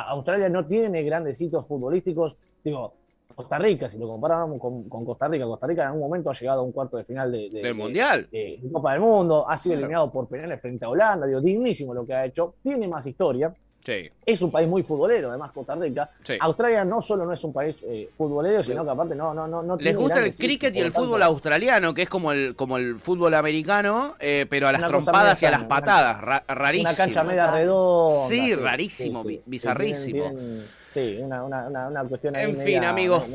Australia 0.10 0.50
no 0.50 0.66
tiene 0.66 1.04
grandes 1.04 1.40
hitos 1.42 1.66
futbolísticos. 1.68 2.38
Digo, 2.64 2.94
Costa 3.34 3.58
Rica, 3.58 3.90
si 3.90 3.98
lo 3.98 4.08
comparamos 4.08 4.60
con, 4.60 4.88
con 4.90 5.06
Costa 5.06 5.28
Rica, 5.28 5.46
Costa 5.46 5.68
Rica 5.68 5.82
en 5.84 5.88
algún 5.90 6.02
momento 6.02 6.30
ha 6.30 6.34
llegado 6.34 6.62
a 6.62 6.64
un 6.64 6.72
cuarto 6.72 6.98
de 6.98 7.04
final 7.04 7.32
de, 7.32 7.38
de- 7.38 7.50
Del 7.50 7.64
de- 7.64 7.74
Mundial. 7.74 8.28
de 8.32 8.60
Copa 8.72 8.92
del 8.94 9.02
Mundo, 9.02 9.50
ha 9.50 9.58
sido 9.58 9.74
Claro. 9.74 9.86
eliminado 9.86 10.12
por 10.12 10.28
penales 10.28 10.62
frente 10.62 10.86
a 10.86 10.90
Holanda, 10.90 11.28
digo, 11.28 11.42
dignísimo 11.42 11.94
lo 11.94 12.06
que 12.06 12.14
ha 12.14 12.26
hecho, 12.26 12.56
tiene 12.64 12.88
más 12.88 13.06
historia, 13.08 13.54
Sí, 13.86 14.10
es 14.26 14.42
un 14.42 14.50
país 14.50 14.68
muy 14.68 14.82
futbolero, 14.82 15.30
además 15.30 15.52
Costa 15.52 15.76
Rica. 15.76 16.10
sí. 16.24 16.34
Australia 16.40 16.84
no 16.84 17.04
solo 17.04 17.24
no 17.24 17.34
es 17.34 17.44
un 17.44 17.54
país 17.54 17.76
eh, 17.84 18.10
futbolero, 18.18 18.64
sino 18.64 18.84
que 18.84 18.90
aparte 18.90 19.14
no, 19.14 19.32
no, 19.32 19.48
no, 19.48 19.62
no 19.62 19.76
Les 19.76 19.84
tiene 19.94 20.00
gusta 20.00 20.26
el 20.26 20.36
cricket 20.36 20.76
y 20.76 20.80
el 20.80 20.86
tanto, 20.92 21.02
fútbol 21.08 21.22
australiano, 21.22 21.94
que 21.94 22.02
es 22.02 22.10
como 22.10 22.32
el, 22.32 22.56
como 22.56 22.78
el 22.78 23.00
fútbol 23.00 23.36
americano, 23.36 24.16
eh, 24.20 24.48
pero 24.50 24.68
a 24.68 24.72
las 24.72 24.80
Una 24.80 24.88
trompadas 24.88 25.44
y 25.44 25.46
a 25.46 25.52
las 25.52 25.64
patadas. 25.66 26.20
Ra- 26.20 26.44
Una 26.48 26.56
rarísimo. 26.56 26.92
cancha 26.98 27.24
media 27.24 27.52
redonda. 27.52 28.16
Sí, 28.28 28.56
rarísimo, 28.56 29.24
bizarrísimo. 29.46 30.24
Tienen- 30.32 30.38
tienen- 30.40 30.85
sí, 30.96 31.18
una, 31.22 31.44
una, 31.44 31.68
una, 31.68 31.88
una 31.90 32.04
cuestión 32.06 32.36
ahí 32.38 32.50
En 32.52 32.58
fin, 32.58 32.84
amigos. 32.86 33.26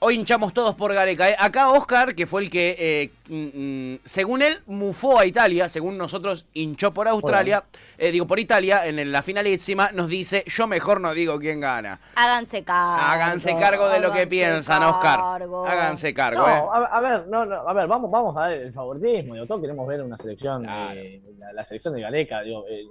Hoy 0.00 0.16
hinchamos 0.16 0.52
todos 0.52 0.74
por 0.74 0.92
Gareca. 0.92 1.30
¿eh? 1.30 1.36
Acá 1.38 1.70
Oscar, 1.70 2.14
que 2.14 2.26
fue 2.26 2.42
el 2.42 2.50
que, 2.50 2.74
eh, 2.78 3.10
mm, 3.28 3.92
mm, 3.94 3.98
según 4.04 4.42
él, 4.42 4.58
mufó 4.66 5.18
a 5.20 5.24
Italia, 5.26 5.68
según 5.68 5.96
nosotros 5.96 6.46
hinchó 6.54 6.92
por 6.92 7.06
Australia, 7.06 7.62
eh, 7.96 8.10
digo 8.10 8.26
por 8.26 8.40
Italia, 8.40 8.84
en 8.86 9.12
la 9.12 9.22
finalísima, 9.22 9.92
nos 9.92 10.08
dice, 10.08 10.42
yo 10.46 10.66
mejor 10.66 11.00
no 11.00 11.14
digo 11.14 11.38
quién 11.38 11.60
gana. 11.60 12.00
Háganse 12.16 12.64
cargo. 12.64 12.96
Háganse 13.00 13.54
cargo 13.56 13.88
de 13.88 14.00
lo 14.00 14.10
que 14.12 14.26
piensan, 14.26 14.82
Oscar. 14.82 15.20
cargo. 15.20 15.66
Háganse 15.66 16.12
cargo, 16.12 16.40
No, 16.40 16.48
¿eh? 16.48 16.50
a, 16.72 16.96
a 16.96 17.00
ver, 17.00 17.28
no, 17.28 17.46
no, 17.46 17.54
a 17.68 17.72
ver, 17.72 17.86
vamos, 17.86 18.10
vamos 18.10 18.36
a 18.36 18.48
ver 18.48 18.62
el 18.62 18.72
favoritismo. 18.72 19.34
Digo, 19.34 19.46
todos 19.46 19.60
queremos 19.60 19.86
ver 19.86 20.02
una 20.02 20.16
selección, 20.18 20.64
Claro. 20.64 20.98
eh, 20.98 21.20
la, 21.38 21.52
la 21.52 21.64
selección 21.64 21.94
de 21.94 22.00
Gareca, 22.00 22.42
digo, 22.42 22.64
eh, 22.68 22.86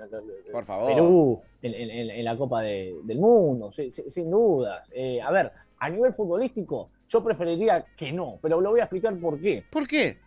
Por 0.52 0.64
favor. 0.64 0.94
Perú, 0.94 1.42
en, 1.62 1.74
en- 1.74 1.90
en- 1.90 2.10
en 2.12 2.24
la 2.26 2.38
Copa 2.38 2.62
de- 2.62 2.96
del 3.04 3.18
Mundo, 3.18 3.72
sí, 3.72 3.90
sin 4.08 4.30
dudas. 4.32 4.88
Eh, 4.94 5.22
a 5.22 5.32
ver, 5.32 5.52
a 5.80 5.90
nivel 5.90 6.14
futbolístico, 6.14 6.90
yo 7.10 7.24
preferiría 7.24 7.86
que 7.98 8.12
no, 8.12 8.40
pero 8.42 8.60
lo 8.62 8.72
voy 8.72 8.80
a 8.80 8.84
explicar 8.84 9.16
por 9.18 9.40
qué. 9.40 9.64
¿Por 9.70 9.88
qué? 9.88 10.18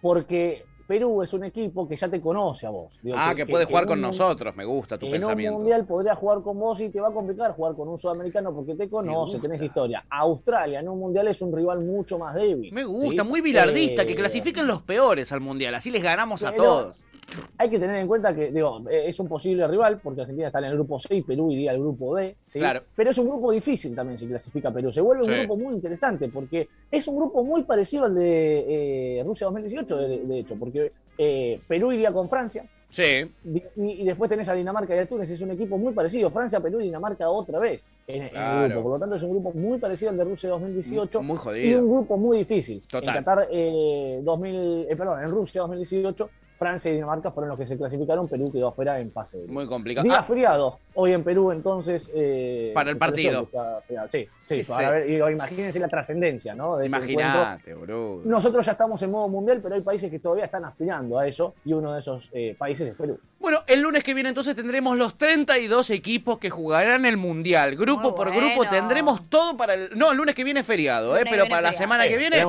Porque 0.00 0.64
Perú 0.86 1.22
es 1.22 1.32
un 1.32 1.44
equipo 1.44 1.88
que 1.88 1.96
ya 1.96 2.08
te 2.08 2.20
conoce 2.20 2.66
a 2.66 2.70
vos. 2.70 2.98
Digo, 3.02 3.16
Ah, 3.18 3.32
que, 3.34 3.46
puede 3.46 3.64
jugar 3.64 3.84
en 3.84 3.88
con 3.88 3.98
un- 3.98 4.02
nosotros, 4.02 4.54
me 4.56 4.64
gusta 4.64 4.98
tu 4.98 5.06
en 5.06 5.12
pensamiento. 5.12 5.54
un 5.56 5.62
mundial 5.62 5.86
podría 5.86 6.14
jugar 6.16 6.42
con 6.42 6.58
vos 6.58 6.80
y 6.80 6.90
te 6.90 7.00
va 7.00 7.08
a 7.08 7.12
complicar 7.12 7.52
jugar 7.54 7.74
con 7.74 7.88
un 7.88 7.96
sudamericano 7.96 8.52
porque 8.54 8.74
te 8.74 8.90
conoce, 8.90 9.38
tenés 9.38 9.62
historia. 9.62 10.04
Australia 10.10 10.80
en 10.80 10.88
un 10.88 10.98
mundial 10.98 11.28
es 11.28 11.40
un 11.40 11.54
rival 11.54 11.80
mucho 11.80 12.18
más 12.18 12.34
débil. 12.34 12.72
Me 12.72 12.84
gusta, 12.84 13.22
¿sí? 13.22 13.28
muy 13.28 13.40
bilardista, 13.40 14.02
Eh, 14.02 14.06
que 14.06 14.14
clasifiquen 14.14 14.66
los 14.66 14.82
peores 14.82 15.32
al 15.32 15.40
mundial, 15.40 15.74
así 15.76 15.90
les 15.90 16.02
ganamos 16.02 16.42
a 16.44 16.52
todos. 16.52 16.96
Hay 17.58 17.70
que 17.70 17.78
tener 17.78 17.96
en 17.96 18.06
cuenta 18.06 18.34
que 18.34 18.50
digo, 18.50 18.82
eh, 18.90 19.08
es 19.08 19.18
un 19.20 19.28
posible 19.28 19.66
rival 19.66 20.00
porque 20.02 20.22
Argentina 20.22 20.48
está 20.48 20.58
en 20.58 20.66
el 20.66 20.74
grupo 20.74 20.98
C 20.98 21.16
y 21.16 21.22
Perú 21.22 21.50
iría 21.50 21.70
al 21.70 21.78
grupo 21.78 22.16
D. 22.16 22.36
¿sí? 22.46 22.58
Claro. 22.58 22.82
Pero 22.94 23.10
es 23.10 23.18
un 23.18 23.28
grupo 23.28 23.52
difícil 23.52 23.94
también 23.94 24.18
si 24.18 24.26
clasifica 24.26 24.70
Perú. 24.70 24.92
Se 24.92 25.00
vuelve 25.00 25.24
un 25.24 25.38
grupo 25.38 25.56
muy 25.56 25.74
interesante 25.74 26.28
porque 26.28 26.68
es 26.90 27.06
un 27.08 27.16
grupo 27.16 27.44
muy 27.44 27.62
parecido 27.62 28.04
al 28.04 28.14
de 28.14 29.18
eh, 29.18 29.22
Rusia 29.24 29.46
2018, 29.46 29.96
de, 29.96 30.18
de 30.18 30.38
hecho, 30.38 30.56
porque 30.56 30.92
eh, 31.16 31.60
Perú 31.66 31.92
iría 31.92 32.12
con 32.12 32.28
Francia, 32.28 32.64
Sí, 32.92 33.26
Y, 33.46 33.62
y 33.74 34.04
después 34.04 34.28
tenés 34.28 34.50
a 34.50 34.52
Dinamarca 34.52 34.94
y 34.94 34.98
a 34.98 35.06
Túnez, 35.06 35.30
es 35.30 35.40
un 35.40 35.50
equipo 35.52 35.78
muy 35.78 35.94
parecido. 35.94 36.30
Francia, 36.30 36.60
Perú 36.60 36.78
y 36.78 36.84
Dinamarca 36.84 37.26
otra 37.30 37.58
vez 37.58 37.82
en, 38.06 38.24
el 38.24 38.68
grupo. 38.68 38.82
Por 38.82 38.92
lo 38.92 38.98
tanto, 38.98 39.16
es 39.16 39.22
un 39.22 39.30
grupo 39.30 39.50
muy 39.54 39.78
parecido 39.78 40.10
al 40.10 40.18
de 40.18 40.24
Rusia 40.24 40.50
2018 40.50 41.22
muy 41.22 41.34
y 41.34 41.38
jodido. 41.38 41.80
un 41.80 41.90
grupo 41.90 42.18
muy 42.18 42.38
difícil. 42.38 42.82
Total. 42.82 43.08
En 43.08 43.24
Qatar 43.24 43.48
eh, 43.50 44.20
2000, 44.22 44.86
eh, 44.90 44.96
perdón, 44.96 45.22
en 45.22 45.28
Rusia 45.30 45.62
2018, 45.62 46.30
Francia 46.62 46.90
y 46.90 46.94
Dinamarca 46.94 47.30
fueron 47.30 47.48
los 47.50 47.58
que 47.58 47.66
se 47.66 47.76
clasificaron. 47.76 48.28
Perú 48.28 48.50
quedó 48.52 48.68
afuera 48.68 48.98
en 49.00 49.10
fase. 49.12 49.38
grupo. 49.38 49.52
Muy 49.52 49.66
complicado. 49.66 50.04
Día 50.04 50.18
Ah, 50.18 50.22
feriado 50.22 50.78
hoy 50.94 51.12
en 51.12 51.24
Perú, 51.24 51.50
entonces. 51.52 52.10
eh, 52.14 52.70
Para 52.74 52.90
el 52.90 52.96
partido. 52.96 53.46
Sí, 54.08 54.28
sí, 54.48 54.70
para 54.72 54.90
ver, 54.90 55.10
imagínense 55.32 55.78
la 55.80 55.88
trascendencia, 55.88 56.54
¿no? 56.54 56.76
de 56.76 56.86
este. 56.86 56.96
Imagínate, 57.12 57.74
boludo. 57.74 58.22
Nosotros 58.24 58.64
ya 58.66 58.72
estamos 58.72 59.02
en 59.02 59.10
modo 59.10 59.28
mundial, 59.28 59.60
pero 59.62 59.74
hay 59.74 59.80
países 59.80 60.10
que 60.10 60.18
todavía 60.18 60.44
están 60.44 60.64
aspirando 60.64 61.18
a 61.18 61.26
eso, 61.26 61.54
y 61.64 61.72
uno 61.72 61.92
de 61.92 62.00
esos 62.00 62.30
eh, 62.32 62.54
países 62.58 62.88
es 62.88 62.94
Perú. 62.94 63.18
Bueno, 63.40 63.58
el 63.66 63.80
lunes 63.80 64.04
que 64.04 64.14
viene 64.14 64.28
entonces 64.28 64.54
tendremos 64.54 64.96
los 64.96 65.18
32 65.18 65.90
equipos 65.90 66.38
que 66.38 66.48
jugarán 66.48 67.04
el 67.06 67.16
Mundial. 67.16 67.74
Grupo 67.74 68.02
Muy 68.10 68.12
por 68.12 68.28
bueno. 68.32 68.46
grupo 68.54 68.68
tendremos 68.70 69.28
todo 69.28 69.56
para 69.56 69.74
el... 69.74 69.90
No, 69.98 70.12
el 70.12 70.16
lunes 70.16 70.34
que 70.36 70.44
viene 70.44 70.60
es 70.60 70.66
feriado, 70.66 71.16
¿eh? 71.16 71.24
Pero 71.28 71.48
para 71.48 71.60
la 71.62 71.72
semana 71.72 72.06
que 72.06 72.16
viene 72.16 72.44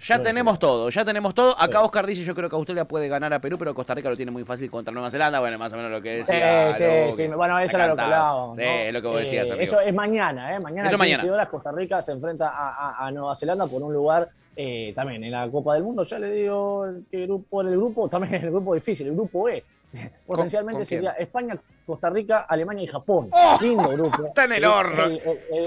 ya 0.00 0.22
tenemos 0.22 0.58
todo, 0.58 0.90
ya 0.90 1.04
tenemos 1.04 1.34
todo. 1.34 1.54
Acá. 1.58 1.80
Oscar 1.82 2.06
dice, 2.06 2.24
yo 2.24 2.34
creo 2.34 2.50
que 2.50 2.56
Australia 2.56 2.84
puede 2.86 3.08
ganar 3.08 3.32
a 3.32 3.40
Perú, 3.40 3.53
pero 3.58 3.74
Costa 3.74 3.94
Rica 3.94 4.10
lo 4.10 4.16
tiene 4.16 4.30
muy 4.32 4.44
fácil 4.44 4.70
contra 4.70 4.92
Nueva 4.92 5.10
Zelanda. 5.10 5.40
Bueno, 5.40 5.58
más 5.58 5.72
o 5.72 5.76
menos 5.76 5.90
lo 5.90 6.00
que 6.02 6.24
Sí, 6.24 6.32
decía. 6.32 6.74
sí, 6.74 6.84
Luque. 6.84 7.12
sí. 7.16 7.26
Bueno, 7.28 7.58
eso 7.58 7.76
era 7.76 7.86
lo 7.88 7.96
que 7.96 8.02
hablábamos. 8.02 8.56
Sí, 8.56 8.62
es 8.64 8.92
lo 8.92 9.00
que 9.02 9.06
vos 9.08 9.16
Eh, 9.16 9.20
decías, 9.20 9.50
amigo. 9.50 9.62
Eso 9.64 9.80
es 9.80 9.94
mañana, 9.94 10.54
¿eh? 10.54 10.58
Mañana 10.62 10.86
Eso 10.88 10.96
a 10.96 10.98
15 10.98 11.16
mañana. 11.16 11.32
horas 11.34 11.48
Costa 11.48 11.72
Rica 11.72 12.02
se 12.02 12.12
enfrenta 12.12 12.48
a, 12.48 12.68
a- 12.90 13.06
a 13.06 13.10
Nueva 13.10 13.34
Zelanda 13.36 13.66
por 13.66 13.82
un 13.82 13.92
lugar 13.92 14.28
eh, 14.56 14.92
también 14.94 15.24
en 15.24 15.32
la 15.32 15.48
Copa 15.50 15.74
del 15.74 15.82
Mundo. 15.82 16.04
Ya 16.04 16.18
le 16.18 16.30
digo 16.30 16.86
qué 17.10 17.26
grupo, 17.26 17.60
en 17.62 17.68
el 17.68 17.76
grupo, 17.76 18.08
también 18.08 18.34
en 18.36 18.44
el 18.44 18.50
grupo 18.50 18.74
difícil, 18.74 19.08
el 19.08 19.14
grupo 19.14 19.48
E. 19.48 19.64
Potencialmente 20.26 20.78
con 20.80 20.86
sería 20.86 21.10
España, 21.12 21.56
Costa 21.86 22.08
Rica, 22.10 22.46
Alemania 22.48 22.84
y 22.84 22.86
Japón. 22.86 23.28
¡Oh! 23.30 23.58
Lindo 23.60 23.88
grupo. 23.90 24.26
Está 24.26 24.44
en 24.44 24.52
el 24.52 24.64
horno. 24.64 25.04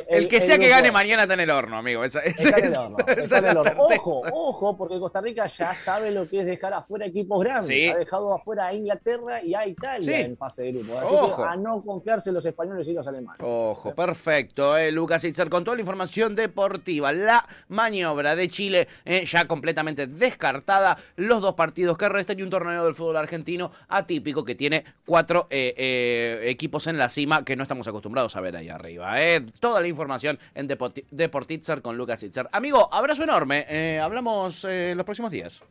El, 0.10 0.28
que 0.28 0.42
sea 0.42 0.58
que 0.58 0.68
gane 0.68 0.92
mañana 0.92 1.24
está 1.24 1.36
en 1.36 1.42
el 1.42 1.50
horno, 1.52 1.78
amigo. 1.78 2.04
Esa, 2.04 2.22
esa- 2.22 2.50
Está 2.50 2.60
en 2.60 2.66
el 2.66 2.76
horno, 2.76 2.98
esa 3.08 3.12
está 3.22 3.38
es 3.38 3.44
en 3.44 3.58
horno. 3.58 3.86
Ojo, 3.88 4.24
ojo, 4.32 4.78
porque 4.78 5.00
Costa 5.00 5.22
Rica 5.22 5.46
ya 5.48 5.76
sabe 5.76 6.12
lo 6.12 6.28
que 6.28 6.40
es 6.40 6.46
dejar 6.46 6.74
afuera 6.74 7.06
equipos 7.06 7.44
grandes. 7.44 7.68
Sí. 7.68 7.88
Ha 7.88 7.98
dejado 7.98 8.34
afuera 8.34 8.68
a 8.68 8.74
Inglaterra 8.74 9.42
y 9.44 9.54
a 9.54 9.68
Italia 9.68 10.04
Sí. 10.18 10.22
en 10.22 10.38
fase 10.38 10.63
de 10.63 10.72
grupo. 10.74 10.98
Así 10.98 11.13
Ojo. 11.13 11.44
que 11.44 11.50
a 11.50 11.56
no 11.56 11.82
confiarse 11.84 12.32
los 12.32 12.46
españoles 12.46 12.88
y 12.88 12.94
los 12.94 13.08
alemanes. 13.08 13.40
Ojo, 13.44 13.94
perfecto. 13.94 14.76
Eh, 14.78 14.92
Lucas 14.92 15.24
Itzer 15.24 15.50
con 15.50 15.63
toda 15.63 15.76
la 15.76 15.82
información 15.82 16.36
deportiva. 16.36 17.12
La 17.13 17.46
maniobra 17.68 18.36
de 18.36 18.48
Chile 18.48 18.88
eh, 19.06 19.24
ya 19.26 19.48
completamente 19.48 20.08
descartada. 20.08 20.98
Los 21.16 21.42
dos 21.42 21.54
partidos 21.54 21.98
que 21.98 22.10
restan 22.10 22.40
y 22.40 22.42
un 22.42 22.50
torneo 22.50 22.84
del 22.84 22.96
fútbol 22.96 23.18
argentino 23.18 23.72
atípico 24.18 24.44
que 24.44 24.56
tiene 24.56 24.84
cuatro 25.06 25.46
eh, 25.52 25.74
eh, 25.78 26.50
equipos 26.50 26.88
en 26.88 26.98
la 26.98 27.08
cima 27.10 27.46
que 27.46 27.56
no 27.56 27.62
estamos 27.64 27.88
acostumbrados 27.88 28.36
a 28.36 28.42
ver 28.42 28.56
ahí 28.58 28.68
arriba. 28.70 29.22
eh. 29.22 29.46
Toda 29.60 29.80
la 29.80 29.88
información 29.88 30.40
en 30.56 30.68
Deportitzer 31.12 31.82
con 31.84 31.96
Lucas 31.98 32.24
Itzer. 32.24 32.48
Amigo, 32.52 32.90
abrazo 32.92 33.24
enorme. 33.24 33.66
Eh, 33.70 34.00
hablamos 34.00 34.66
eh, 34.66 34.94
los 34.96 35.06
próximos 35.06 35.30
días. 35.32 35.62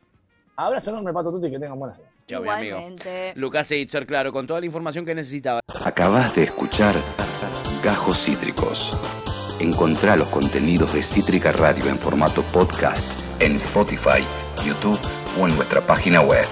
Abrazo 0.56 0.90
enorme, 0.90 1.12
Pato 1.12 1.30
Tuti, 1.32 1.50
que 1.50 1.58
tengan 1.58 1.78
buena 1.78 1.94
semana. 1.94 2.12
Chao, 2.28 2.42
mi 2.42 2.48
amigo. 2.48 2.78
Lucas 3.34 3.70
Itzer, 3.72 4.06
claro, 4.06 4.32
con 4.32 4.46
toda 4.46 4.60
la 4.60 4.66
información 4.66 5.04
que 5.04 5.14
necesitaba. 5.14 5.60
Acabas 5.84 6.34
de 6.36 6.44
escuchar 6.44 6.94
Gajos 7.82 8.24
Cítricos. 8.24 8.96
Encontrá 9.60 10.16
los 10.16 10.28
contenidos 10.28 10.92
de 10.94 11.02
Cítrica 11.02 11.50
Radio 11.52 11.88
en 11.88 11.98
formato 11.98 12.42
podcast 12.52 13.08
en 13.40 13.56
Spotify, 13.56 14.22
YouTube 14.64 14.98
o 15.40 15.46
en 15.48 15.56
nuestra 15.56 15.80
página 15.82 16.20
web. 16.22 16.46